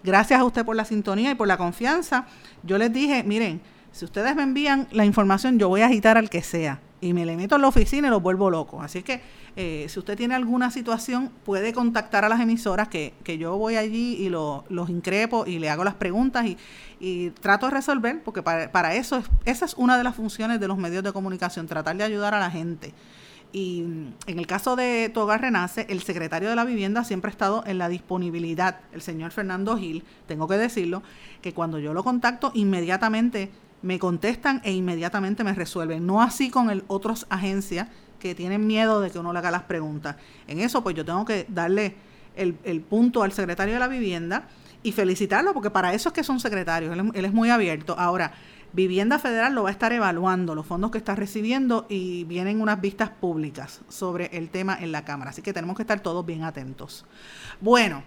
[0.03, 2.25] Gracias a usted por la sintonía y por la confianza.
[2.63, 6.31] Yo les dije, miren, si ustedes me envían la información, yo voy a agitar al
[6.31, 8.81] que sea y me le meto en la oficina y lo vuelvo loco.
[8.81, 9.21] Así que
[9.57, 13.75] eh, si usted tiene alguna situación, puede contactar a las emisoras que, que yo voy
[13.75, 16.57] allí y lo, los increpo y le hago las preguntas y,
[17.01, 20.61] y trato de resolver, porque para, para, eso es, esa es una de las funciones
[20.61, 22.93] de los medios de comunicación, tratar de ayudar a la gente.
[23.51, 23.81] Y
[24.25, 27.63] en el caso de Tu Hogar Renace, el secretario de la Vivienda siempre ha estado
[27.67, 31.03] en la disponibilidad, el señor Fernando Gil, tengo que decirlo,
[31.41, 33.51] que cuando yo lo contacto, inmediatamente
[33.83, 36.05] me contestan e inmediatamente me resuelven.
[36.05, 39.63] No así con el, otras agencias que tienen miedo de que uno le haga las
[39.63, 40.15] preguntas.
[40.47, 41.95] En eso, pues yo tengo que darle
[42.35, 44.47] el, punto al secretario de la vivienda
[44.81, 47.95] y felicitarlo, porque para eso es que son secretarios, él, él, es muy abierto.
[47.99, 48.33] Ahora,
[48.73, 52.81] Vivienda Federal lo va a estar evaluando, los fondos que está recibiendo, y vienen unas
[52.81, 55.29] vistas públicas sobre el tema en la Cámara.
[55.29, 57.05] Así que tenemos que estar todos bien atentos.
[57.61, 58.03] Bueno,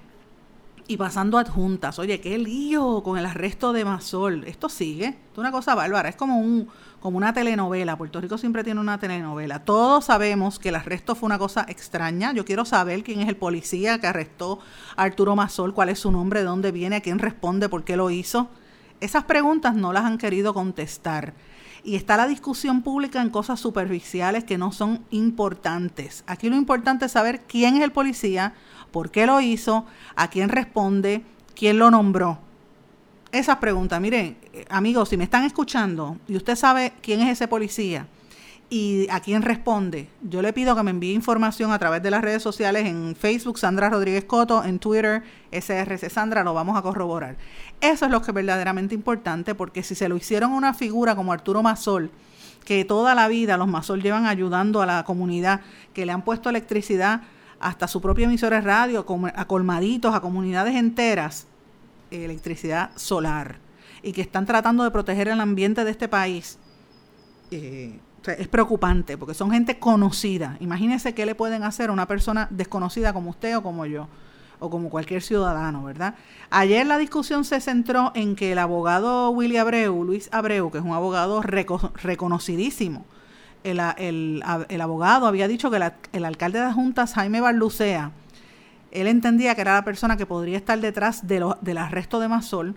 [0.89, 1.99] y pasando adjuntas.
[1.99, 4.45] Oye, qué lío con el arresto de Masol.
[4.45, 5.18] Esto sigue.
[5.32, 6.09] Es una cosa bárbara.
[6.09, 6.68] Es como, un,
[7.01, 7.97] como una telenovela.
[7.97, 9.64] Puerto Rico siempre tiene una telenovela.
[9.64, 12.32] Todos sabemos que el arresto fue una cosa extraña.
[12.32, 14.61] Yo quiero saber quién es el policía que arrestó
[14.97, 17.97] a Arturo Masol, cuál es su nombre, de dónde viene, a quién responde, por qué
[17.97, 18.49] lo hizo.
[19.01, 21.34] Esas preguntas no las han querido contestar.
[21.87, 26.24] Y está la discusión pública en cosas superficiales que no son importantes.
[26.26, 28.55] Aquí lo importante es saber quién es el policía,
[28.91, 31.22] por qué lo hizo, a quién responde,
[31.55, 32.41] quién lo nombró.
[33.30, 34.37] Esas preguntas, miren,
[34.68, 38.09] amigos, si me están escuchando y usted sabe quién es ese policía
[38.69, 42.23] y a quién responde, yo le pido que me envíe información a través de las
[42.23, 47.37] redes sociales en Facebook, Sandra Rodríguez Coto, en Twitter, SRC Sandra, lo vamos a corroborar.
[47.81, 51.14] Eso es lo que es verdaderamente importante porque si se lo hicieron a una figura
[51.14, 52.11] como Arturo Masol,
[52.64, 55.61] que toda la vida los Masol llevan ayudando a la comunidad,
[55.95, 57.23] que le han puesto electricidad
[57.61, 59.07] hasta su propia emisora de radio,
[59.37, 61.47] a colmaditos, a comunidades enteras,
[62.11, 63.64] electricidad solar.
[64.03, 66.59] y que están tratando de proteger el ambiente de este país,
[67.51, 67.99] eh,
[68.33, 70.57] es preocupante porque son gente conocida.
[70.61, 74.09] Imagínense qué le pueden hacer a una persona desconocida como usted o como yo
[74.59, 76.14] o como cualquier ciudadano, ¿verdad?
[76.51, 80.85] Ayer la discusión se centró en que el abogado Willy Abreu, Luis Abreu, que es
[80.85, 83.05] un abogado reconocidísimo,
[83.64, 85.81] el, abogado había dicho que
[86.12, 88.12] el alcalde de Juntas, Jaime Barlucea,
[88.93, 92.77] él entendía que era la persona que podría estar detrás de del arresto de Masol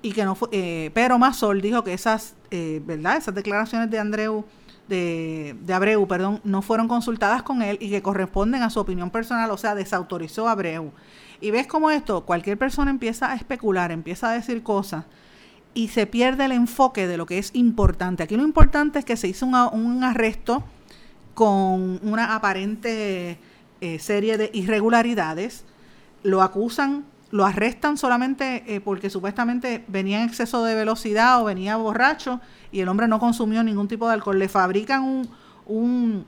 [0.00, 3.16] y que no fue, eh, pero Masol dijo que esas, eh, ¿verdad?
[3.16, 4.44] Esas declaraciones de Andreu
[4.88, 9.10] de, de, Abreu, perdón, no fueron consultadas con él y que corresponden a su opinión
[9.10, 10.92] personal, o sea, desautorizó a Abreu.
[11.40, 15.04] Y ves cómo esto, cualquier persona empieza a especular, empieza a decir cosas
[15.78, 18.24] y se pierde el enfoque de lo que es importante.
[18.24, 20.64] Aquí lo importante es que se hizo un, arresto
[21.34, 23.38] con una aparente
[23.80, 25.64] eh, serie de irregularidades,
[26.24, 31.76] lo acusan, lo arrestan solamente eh, porque supuestamente venía en exceso de velocidad o venía
[31.76, 32.40] borracho
[32.72, 34.38] y el hombre no consumió ningún tipo de alcohol.
[34.38, 35.28] Le fabrican un,
[35.66, 36.24] un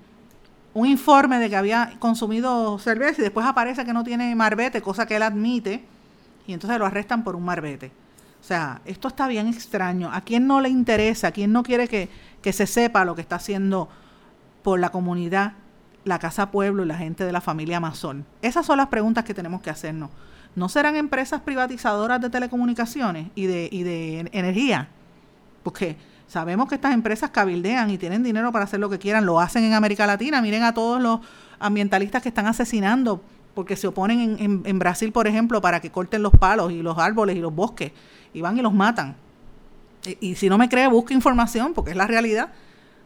[0.72, 5.06] un informe de que había consumido cerveza y después aparece que no tiene marbete, cosa
[5.06, 5.84] que él admite,
[6.46, 7.90] y entonces lo arrestan por un marbete.
[8.40, 10.10] O sea, esto está bien extraño.
[10.12, 11.28] ¿A quién no le interesa?
[11.28, 12.08] ¿A quién no quiere que,
[12.40, 13.88] que se sepa lo que está haciendo
[14.62, 15.54] por la comunidad,
[16.04, 18.24] la Casa Pueblo y la gente de la familia Amazon?
[18.40, 20.10] Esas son las preguntas que tenemos que hacernos.
[20.56, 24.88] ¿No serán empresas privatizadoras de telecomunicaciones y de, y de energía?
[25.62, 25.96] Porque
[26.30, 29.64] Sabemos que estas empresas cabildean y tienen dinero para hacer lo que quieran, lo hacen
[29.64, 30.40] en América Latina.
[30.40, 31.18] Miren a todos los
[31.58, 33.20] ambientalistas que están asesinando
[33.52, 37.34] porque se oponen en, Brasil, por ejemplo, para que corten los palos y los árboles
[37.34, 37.90] y los bosques
[38.32, 39.16] y van y los matan.
[40.06, 42.52] Y, y si no me cree, busque información porque es la realidad.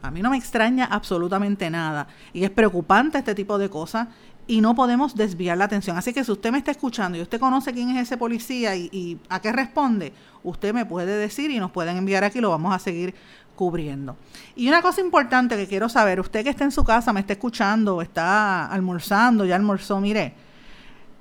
[0.02, 2.08] A mí no me extraña absolutamente nada.
[2.34, 4.08] Y es preocupante este tipo de cosas
[4.46, 5.96] y no podemos desviar la atención.
[5.96, 9.18] Así que si usted me está escuchando y usted conoce quién es ese policía y,
[9.28, 12.78] a qué responde, usted me puede decir y nos pueden enviar aquí, lo vamos a
[12.78, 13.14] seguir
[13.56, 14.16] cubriendo.
[14.56, 17.32] Y una cosa importante que quiero saber, usted que está en su casa, me está
[17.34, 20.34] escuchando, está almorzando, ya almorzó, mire,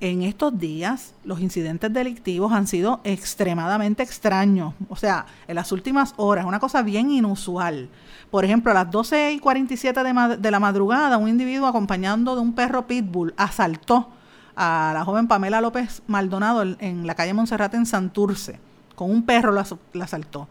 [0.04, 4.74] en estos días los incidentes delictivos han sido extremadamente extraños.
[4.90, 7.88] O sea, en las últimas horas, una cosa bien inusual.
[8.30, 12.42] Por ejemplo, a las 12 y 47 de, de la madrugada, un individuo acompañando de
[12.42, 14.10] un perro pitbull asaltó
[14.58, 18.60] a la joven Pamela López Maldonado en la calle Monserrate en Santurce.
[18.96, 19.66] Con un perro la,
[20.04, 20.50] asaltó.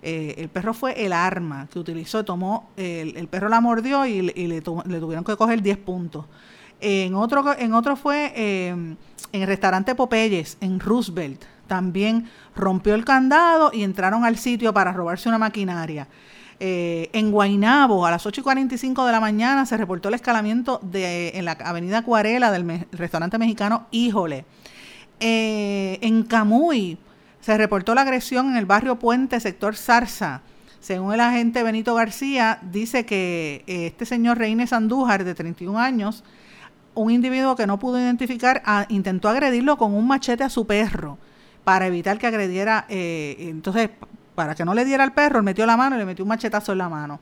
[0.00, 4.48] Eh, el perro fue el arma que utilizó, tomó, el, perro la mordió y, le,
[4.48, 6.24] le, tuvieron que coger 10 puntos.
[6.80, 8.96] En otro, en otro fue em,
[9.32, 11.42] en el restaurante Popeyes, en Roosevelt.
[11.66, 16.08] También rompió el candado y entraron al sitio para robarse una maquinaria.
[16.60, 20.78] Eh, en Guainabo, a las 8 y 45 de la mañana, se reportó el escalamiento
[20.82, 24.44] de, en la avenida Cuarela del restaurante mexicano Híjole.
[25.20, 26.98] Eh, en Camuy,
[27.40, 30.42] se reportó la agresión en el barrio Puente, sector Zarza.
[30.80, 36.24] Según el agente Benito García, dice que eh, este señor Reines Andújar, de 31 años,
[36.94, 41.18] un individuo que no pudo identificar intentó agredirlo con un machete a su perro
[41.64, 43.90] para evitar que agrediera, eh, entonces
[44.34, 46.28] para que no le diera al perro, él metió la mano y le metió un
[46.28, 47.20] machetazo en la mano.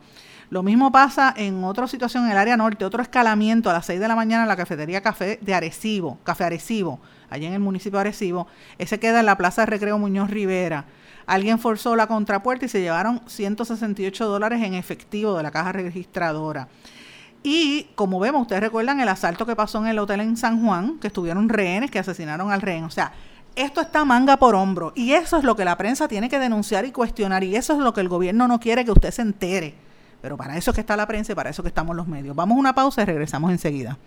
[0.51, 4.01] Lo mismo pasa en otra situación en el área norte, otro escalamiento a las 6
[4.01, 7.01] de la mañana en la cafetería Café de Arecibo, Café Arecibo,
[7.31, 8.47] allá en el municipio de Arecibo.
[8.77, 10.85] Ese queda en la Plaza de Recreo Muñoz Rivera.
[11.25, 16.69] Alguien forzó la contrapuerta y se llevaron 168 dólares en efectivo de la caja registradora.
[17.43, 20.99] Y como vemos, ustedes recuerdan el asalto que pasó en el hotel en San Juan,
[21.01, 22.85] que estuvieron rehenes, que asesinaron al rehén.
[22.85, 23.13] O sea,
[23.57, 24.93] esto está manga por hombro.
[24.95, 27.43] Y eso es lo que la prensa tiene que denunciar y cuestionar.
[27.43, 29.75] Y eso es lo que el gobierno no quiere que usted se entere.
[30.21, 32.37] Pero para eso es que está la prensa y para eso que estamos los medios.
[32.37, 33.99] Vamos a una pausa y regresamos enseguida.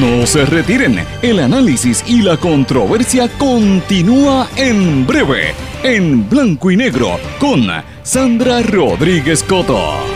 [0.00, 0.98] No se retiren.
[1.22, 5.54] El análisis y la controversia continúa en breve,
[5.84, 7.68] en blanco y negro, con
[8.02, 10.15] Sandra Rodríguez Coto.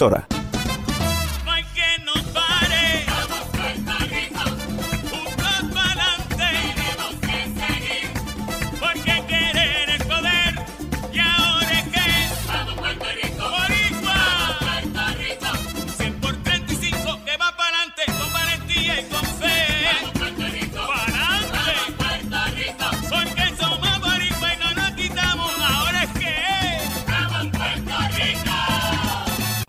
[0.00, 0.49] emisora.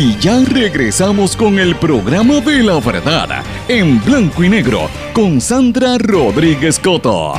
[0.00, 5.98] Y ya regresamos con el programa de la verdad en blanco y negro con Sandra
[5.98, 7.32] Rodríguez Coto.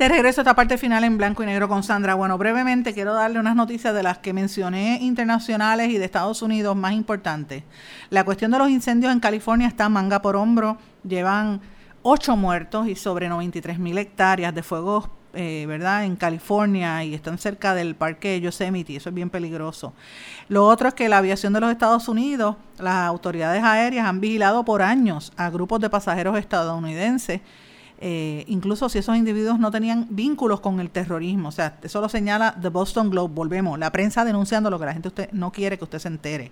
[0.00, 2.16] De regreso a esta parte final en blanco y negro con Sandra.
[2.16, 6.74] Bueno, brevemente quiero darle unas noticias de las que mencioné internacionales y de Estados Unidos
[6.74, 7.62] más importantes.
[8.10, 10.76] La cuestión de los incendios en California está manga por hombro.
[11.04, 11.60] Llevan
[12.02, 16.04] ocho muertos y sobre 93 mil hectáreas de fuegos, eh, ¿verdad?
[16.04, 18.96] En California y están cerca del parque Yosemite.
[18.96, 19.92] Eso es bien peligroso.
[20.48, 24.64] Lo otro es que la aviación de los Estados Unidos, las autoridades aéreas han vigilado
[24.64, 27.40] por años a grupos de pasajeros estadounidenses
[28.04, 31.50] eh, incluso si esos individuos no tenían vínculos con el terrorismo.
[31.50, 33.32] O sea, eso lo señala The Boston Globe.
[33.32, 36.50] Volvemos, la prensa denunciando lo que la gente usted no quiere que usted se entere.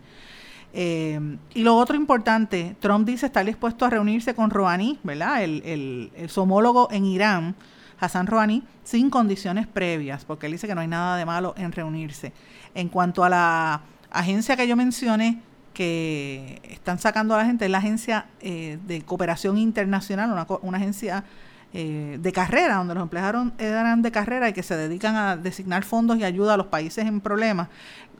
[0.72, 1.18] Eh,
[1.52, 5.42] y lo otro importante, Trump dice estar dispuesto a reunirse con Rouhani, ¿verdad?
[5.42, 7.56] El, el, el, su homólogo en Irán,
[8.00, 11.72] Hassan Rouhani, sin condiciones previas, porque él dice que no hay nada de malo en
[11.72, 12.32] reunirse.
[12.74, 15.42] En cuanto a la agencia que yo mencioné,
[15.74, 20.78] que están sacando a la gente, es la agencia eh, de cooperación internacional, una, una
[20.78, 21.24] agencia
[21.72, 25.84] eh, de carrera, donde los empleados eran de carrera y que se dedican a designar
[25.84, 27.68] fondos y ayuda a los países en problemas.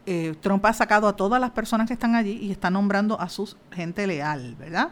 [0.06, 3.28] Eh, Trump ha sacado a todas las personas que están allí y está nombrando a
[3.28, 4.90] su gente leal, ¿verdad?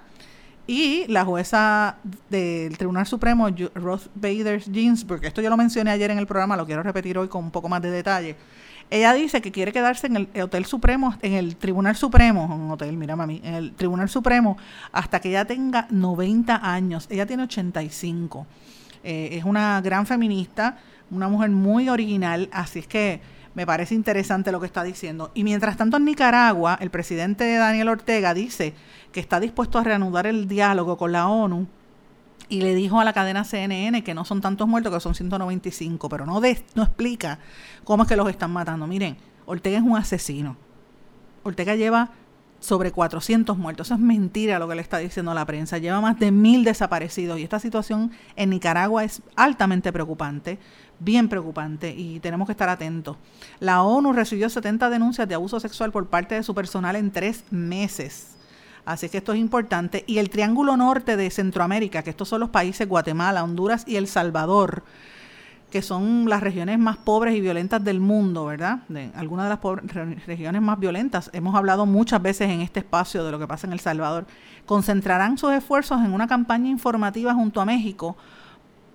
[0.70, 1.96] Y la jueza
[2.28, 6.66] del Tribunal Supremo, Ruth Bader Ginsburg, esto yo lo mencioné ayer en el programa, lo
[6.66, 8.36] quiero repetir hoy con un poco más de detalle.
[8.90, 12.98] Ella dice que quiere quedarse en el Hotel Supremo, en el Tribunal Supremo, un hotel,
[12.98, 14.58] mira mami, en el Tribunal Supremo
[14.92, 17.06] hasta que ella tenga 90 años.
[17.08, 18.46] Ella tiene 85.
[19.04, 20.76] Eh, es una gran feminista,
[21.10, 23.22] una mujer muy original, así es que
[23.58, 25.32] me parece interesante lo que está diciendo.
[25.34, 28.72] Y mientras tanto en Nicaragua, el presidente Daniel Ortega dice
[29.10, 31.66] que está dispuesto a reanudar el diálogo con la ONU
[32.48, 36.08] y le dijo a la cadena CNN que no son tantos muertos, que son 195,
[36.08, 37.40] pero no, no explica
[37.82, 38.86] cómo es que los están matando.
[38.86, 40.56] Miren, Ortega es un asesino.
[41.42, 42.10] Ortega lleva
[42.60, 43.88] sobre 400 muertos.
[43.88, 45.78] Eso es mentira lo que le está diciendo la prensa.
[45.78, 50.58] Lleva más de mil desaparecidos y esta situación en Nicaragua es altamente preocupante,
[50.98, 53.16] bien preocupante y tenemos que estar atentos.
[53.60, 57.44] La ONU recibió 70 denuncias de abuso sexual por parte de su personal en tres
[57.50, 58.34] meses.
[58.84, 60.02] Así que esto es importante.
[60.06, 64.08] Y el Triángulo Norte de Centroamérica, que estos son los países Guatemala, Honduras y El
[64.08, 64.82] Salvador,
[65.70, 68.78] que son las regiones más pobres y violentas del mundo, ¿verdad?
[68.88, 71.30] De algunas de las regiones más violentas.
[71.34, 74.26] Hemos hablado muchas veces en este espacio de lo que pasa en El Salvador.
[74.64, 78.16] Concentrarán sus esfuerzos en una campaña informativa junto a México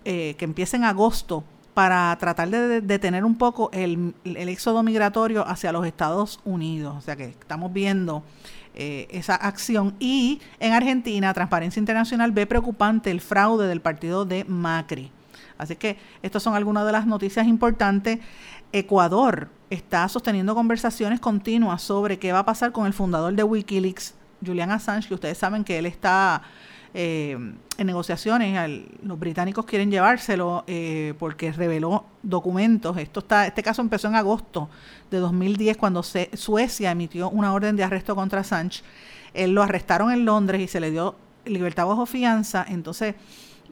[0.06, 1.44] eh, que empieza en agosto
[1.74, 6.96] para tratar de detener un poco el, el, éxodo migratorio hacia los Estados Unidos.
[6.98, 8.24] O sea que estamos viendo
[8.76, 9.96] eh, esa acción.
[10.00, 15.12] Y en Argentina, Transparencia Internacional ve preocupante el fraude del partido de Macri.
[15.58, 18.20] Así que estas son algunas de las noticias importantes.
[18.72, 24.16] Ecuador está sosteniendo conversaciones continuas sobre qué va a pasar con el fundador de Wikileaks,
[24.46, 26.42] Julian Assange, que ustedes saben que él está
[26.96, 27.38] eh,
[27.78, 28.88] en negociaciones.
[29.02, 32.98] los británicos quieren llevárselo eh, porque reveló documentos.
[32.98, 34.70] Esto está, este caso empezó en agosto
[35.10, 38.84] de 2010 cuando Suecia emitió una orden de arresto contra Assange.
[39.34, 42.64] Él lo arrestaron en Londres y se le dio libertad bajo fianza.
[42.68, 43.16] Entonces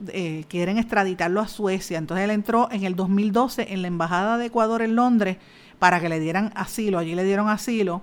[0.08, 1.98] eh, quieren extraditarlo a Suecia.
[1.98, 5.38] Entonces él entró en el 2012 en la embajada de Ecuador en Londres
[5.80, 7.00] para que le dieran asilo.
[7.00, 8.02] Allí le dieron asilo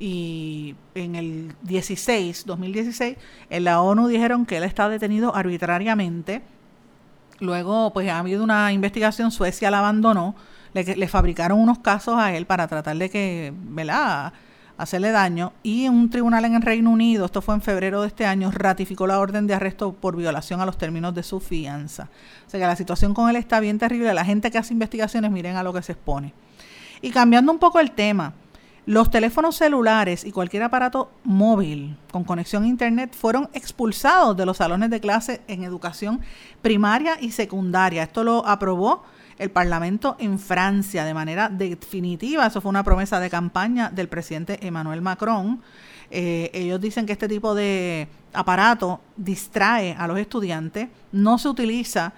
[0.00, 3.18] y en el 16, 2016,
[3.50, 6.42] en la ONU dijeron que él está detenido arbitrariamente.
[7.38, 10.34] Luego, pues ha habido una investigación, Suecia la abandonó,
[10.72, 14.32] le, fabricaron unos casos a él para tratar de que, ¿verdad?,
[14.80, 15.52] hacerle daño.
[15.62, 19.06] Y un tribunal en el Reino Unido, esto fue en febrero de este año, ratificó
[19.06, 22.08] la orden de arresto por violación a los términos de su fianza.
[22.46, 24.12] O sea que la situación con él está bien terrible.
[24.14, 26.32] La gente que hace investigaciones, miren a lo que se expone.
[27.02, 28.34] Y cambiando un poco el tema,
[28.86, 34.56] los teléfonos celulares y cualquier aparato móvil con conexión a Internet fueron expulsados de los
[34.56, 36.20] salones de clase en educación
[36.62, 38.02] primaria y secundaria.
[38.02, 39.04] Esto lo aprobó
[39.40, 42.46] el Parlamento en Francia de manera definitiva.
[42.46, 45.60] Eso fue una promesa de campaña del presidente Emmanuel Macron.
[46.10, 52.12] Eh, ellos dicen que este tipo de aparato distrae a los estudiantes, no se utiliza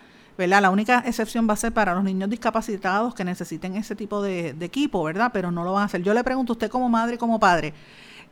[0.47, 4.57] la única excepción va a ser para los niños discapacitados que necesiten ese tipo de,
[4.61, 5.31] equipo, ¿verdad?
[5.33, 6.03] Pero no lo van a hacer.
[6.03, 7.75] Yo le pregunto, usted como madre y como padre,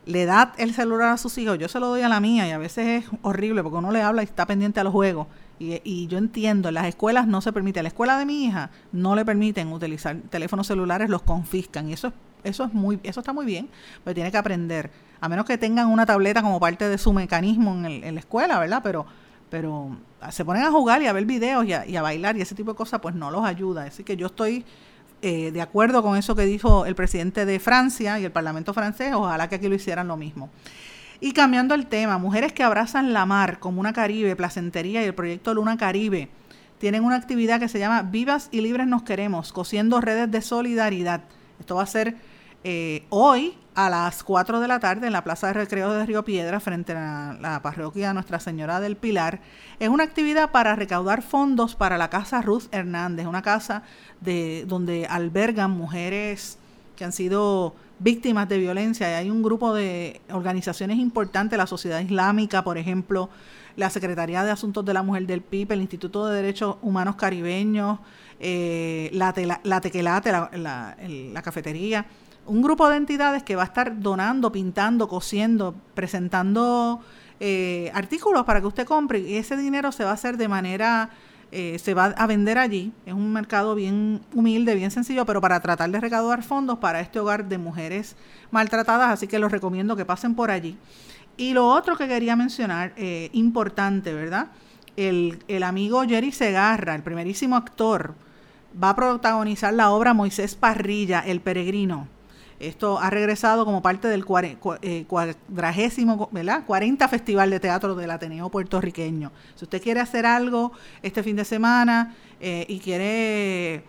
[0.06, 1.58] ¿le da el celular a sus hijos?
[1.58, 4.02] Yo se lo doy a la mía y a veces es horrible porque uno le
[4.02, 5.26] habla y está pendiente a los juegos.
[5.60, 7.80] Y, yo entiendo, en las escuelas no se permite.
[7.80, 11.90] A la escuela de mi hija no le permiten utilizar teléfonos celulares, los confiscan.
[11.90, 13.68] Y eso es, eso es muy, eso está muy bien,
[14.02, 14.90] pero tiene que aprender.
[15.20, 18.58] A menos que tengan una tableta como parte de su mecanismo en, en la escuela,
[18.58, 18.80] ¿verdad?
[18.82, 19.06] Pero
[19.50, 19.96] pero
[20.30, 22.76] se ponen a jugar y a ver videos y a, bailar y ese tipo de
[22.76, 23.84] cosas, pues no los ayuda.
[23.84, 24.64] Así que yo estoy
[25.20, 29.12] eh, de acuerdo con eso que dijo el presidente de Francia y el Parlamento francés,
[29.12, 30.48] ojalá que aquí lo hicieran lo mismo.
[31.20, 35.14] Y cambiando el tema, mujeres que abrazan la mar como una Caribe, Placentería y el
[35.14, 36.30] proyecto Luna Caribe
[36.78, 41.20] tienen una actividad que se llama Vivas y Libres Nos Queremos, cosiendo redes de solidaridad.
[41.58, 42.16] Esto va a ser
[42.64, 46.24] eh, hoy a las 4 de la tarde en la Plaza de Recreo de Río
[46.24, 49.40] Piedra frente a la parroquia Nuestra Señora del Pilar.
[49.78, 53.82] Es una actividad para recaudar fondos para la Casa Ruth Hernández, una casa
[54.22, 56.58] de, donde albergan mujeres
[56.96, 59.08] que han sido víctimas de violencia.
[59.08, 63.30] Y hay un grupo de organizaciones importantes, la Sociedad Islámica, por ejemplo,
[63.76, 68.00] la Secretaría de Asuntos de la Mujer del PIB, el Instituto de Derechos Humanos Caribeños,
[68.40, 69.32] eh, la,
[69.62, 72.06] la Tequelate, la cafetería.
[72.46, 77.00] Un grupo de entidades que va a estar donando, pintando, cosiendo, presentando
[77.42, 79.18] eh, artículos para que usted compre.
[79.20, 81.10] Y ese dinero se va a hacer de manera,
[81.52, 82.92] eh, se va a vender allí.
[83.06, 87.18] Es un mercado bien humilde, bien sencillo, pero para tratar de recaudar fondos para este
[87.18, 88.16] hogar de mujeres
[88.50, 90.76] maltratadas, así que los recomiendo que pasen por allí.
[91.36, 94.48] Y lo otro que quería mencionar, eh, importante, ¿verdad?
[94.96, 98.14] El, el amigo Jerry Segarra, el primerísimo actor,
[98.82, 102.06] va a protagonizar la obra Moisés Parrilla, El Peregrino
[102.60, 104.24] esto ha regresado como parte del
[104.82, 106.64] eh, cuadragésimo, ¿verdad?
[106.66, 109.32] 40 Festival de Teatro del Ateneo Puertorriqueño.
[109.56, 113.82] Si usted quiere hacer algo este fin de semana eh, y quiere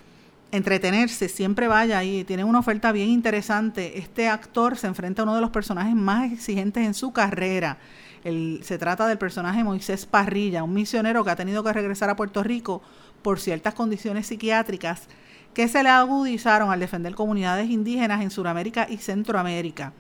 [0.54, 2.24] entretenerse, siempre vaya ahí.
[2.24, 4.00] Tiene una oferta bien interesante.
[4.00, 7.78] Este actor se enfrenta a uno de los personajes más exigentes en su carrera.
[8.24, 12.42] se trata del personaje Moisés Parrilla, un misionero que ha tenido que regresar a Puerto
[12.42, 12.82] Rico
[13.22, 15.08] por ciertas condiciones psiquiátricas
[15.54, 19.94] que se le agudizaron al defender comunidades indígenas en Sudamérica y Centroamérica.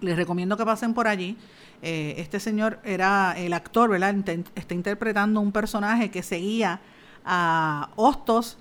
[0.00, 1.36] Les recomiendo que pasen por allí.
[1.82, 4.14] Eh, este señor era el actor, ¿verdad?
[4.54, 6.80] está interpretando un personaje que seguía
[7.24, 8.58] a Hostos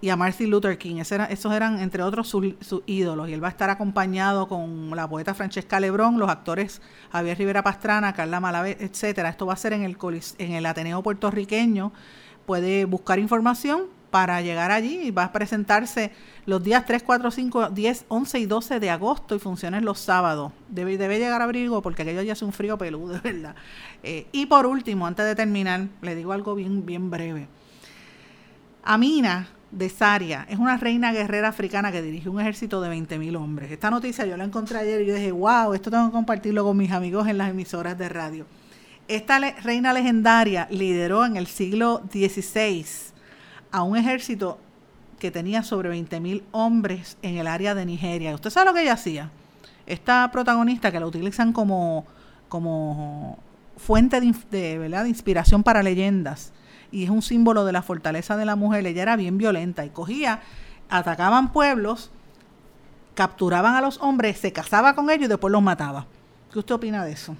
[0.00, 0.96] y a Martin Luther King.
[1.00, 2.54] esos eran, entre otros, sus,
[2.86, 3.28] ídolos.
[3.28, 6.80] Y él va a estar acompañado con la poeta Francesca Lebrón, los actores
[7.10, 9.28] Javier Rivera Pastrana, Carla Malave, etcétera.
[9.28, 9.96] Esto va a ser en el,
[10.38, 11.92] en el Ateneo puertorriqueño.
[12.46, 16.12] Puede buscar información para llegar allí va a presentarse
[16.46, 20.52] los días 3, 4, 5, 10, 11 y 12 de agosto y funciones los sábados.
[20.68, 23.54] Debe, debe llegar a abrigo porque aquello ya hace un frío peludo, de verdad.
[24.02, 27.48] Eh, y por último, antes de terminar, le digo algo bien, bien breve.
[28.82, 33.70] Amina, de Saria es una reina guerrera africana que dirige un ejército de 20.000 hombres.
[33.70, 36.76] Esta noticia yo la encontré ayer y yo dije, wow, esto tengo que compartirlo con
[36.76, 38.46] mis amigos en las emisoras de radio.
[39.08, 42.84] Esta reina legendaria lideró en el siglo XVI
[43.70, 44.58] a un ejército
[45.18, 48.34] que tenía sobre 20.000 hombres en el área de Nigeria.
[48.34, 49.30] ¿Usted sabe lo que ella hacía?
[49.86, 52.06] Esta protagonista que la utilizan como,
[52.48, 53.38] como
[53.76, 55.04] fuente de, ¿verdad?
[55.04, 56.52] de inspiración para leyendas
[56.90, 58.86] y es un símbolo de la fortaleza de la mujer.
[58.86, 60.40] Ella era bien violenta y cogía,
[60.88, 62.10] atacaban pueblos,
[63.14, 66.06] capturaban a los hombres, se casaba con ellos y después los mataba.
[66.52, 67.36] ¿Qué usted opina de eso?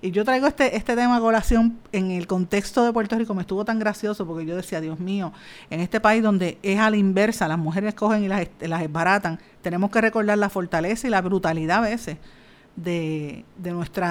[0.00, 3.42] Y yo traigo este, este tema a colación en el contexto de Puerto Rico, me
[3.42, 5.32] estuvo tan gracioso porque yo decía, Dios mío,
[5.70, 9.40] en este país donde es a la inversa, las mujeres cogen y las, las esbaratan,
[9.62, 12.18] tenemos que recordar la fortaleza y la brutalidad a veces
[12.76, 14.08] de, de nuestros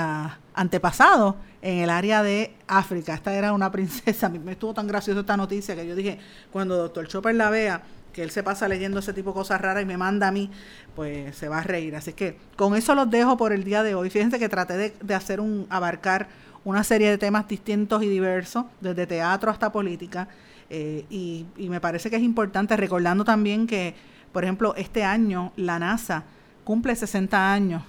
[0.53, 3.14] antepasados en el área de África.
[3.14, 6.19] Esta era una princesa, me estuvo tan gracioso esta noticia que yo dije,
[6.51, 7.84] cuando doctor Chopper la vea,
[8.14, 10.49] que él se pasa leyendo ese tipo de cosas raras y me manda a mí,
[10.95, 11.95] pues se va a reír.
[11.95, 14.10] Así que con eso los dejo por el día de hoy.
[14.10, 16.27] Fíjense que traté de, hacer un, abarcar
[16.64, 20.30] una serie de temas distintos y diversos, desde teatro hasta política,
[20.69, 23.94] eh, y, y me parece que es importante, recordando también que,
[24.31, 26.23] por ejemplo, este año la NASA
[26.64, 27.84] cumple 60 años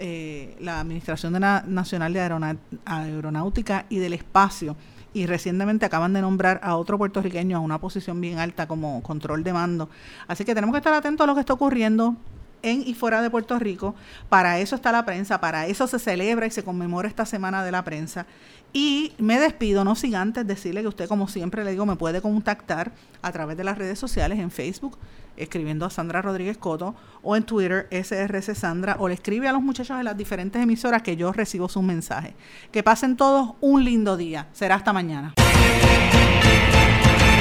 [0.00, 2.20] eh, la Administración de Nacional de
[2.84, 4.76] Aeronáutica y del Espacio
[5.14, 9.44] y recientemente acaban de nombrar a otro puertorriqueño a una posición bien alta como control
[9.44, 9.88] de mando.
[10.26, 12.16] Así que tenemos que estar atentos a lo que está ocurriendo
[12.62, 13.94] en y fuera de Puerto Rico.
[14.28, 17.72] Para eso está la prensa, para eso se celebra y se conmemora esta semana de
[17.72, 18.26] la prensa.
[18.72, 22.20] Y me despido, no sin antes decirle que usted, como siempre le digo, me puede
[22.20, 24.98] contactar a través de las redes sociales, en Facebook,
[25.38, 29.62] escribiendo a Sandra Rodríguez Coto, o en Twitter, SRC Sandra, o le escribe a los
[29.62, 32.34] muchachos de las diferentes emisoras que yo recibo sus mensajes.
[32.70, 34.48] Que pasen todos un lindo día.
[34.52, 35.34] Será hasta mañana.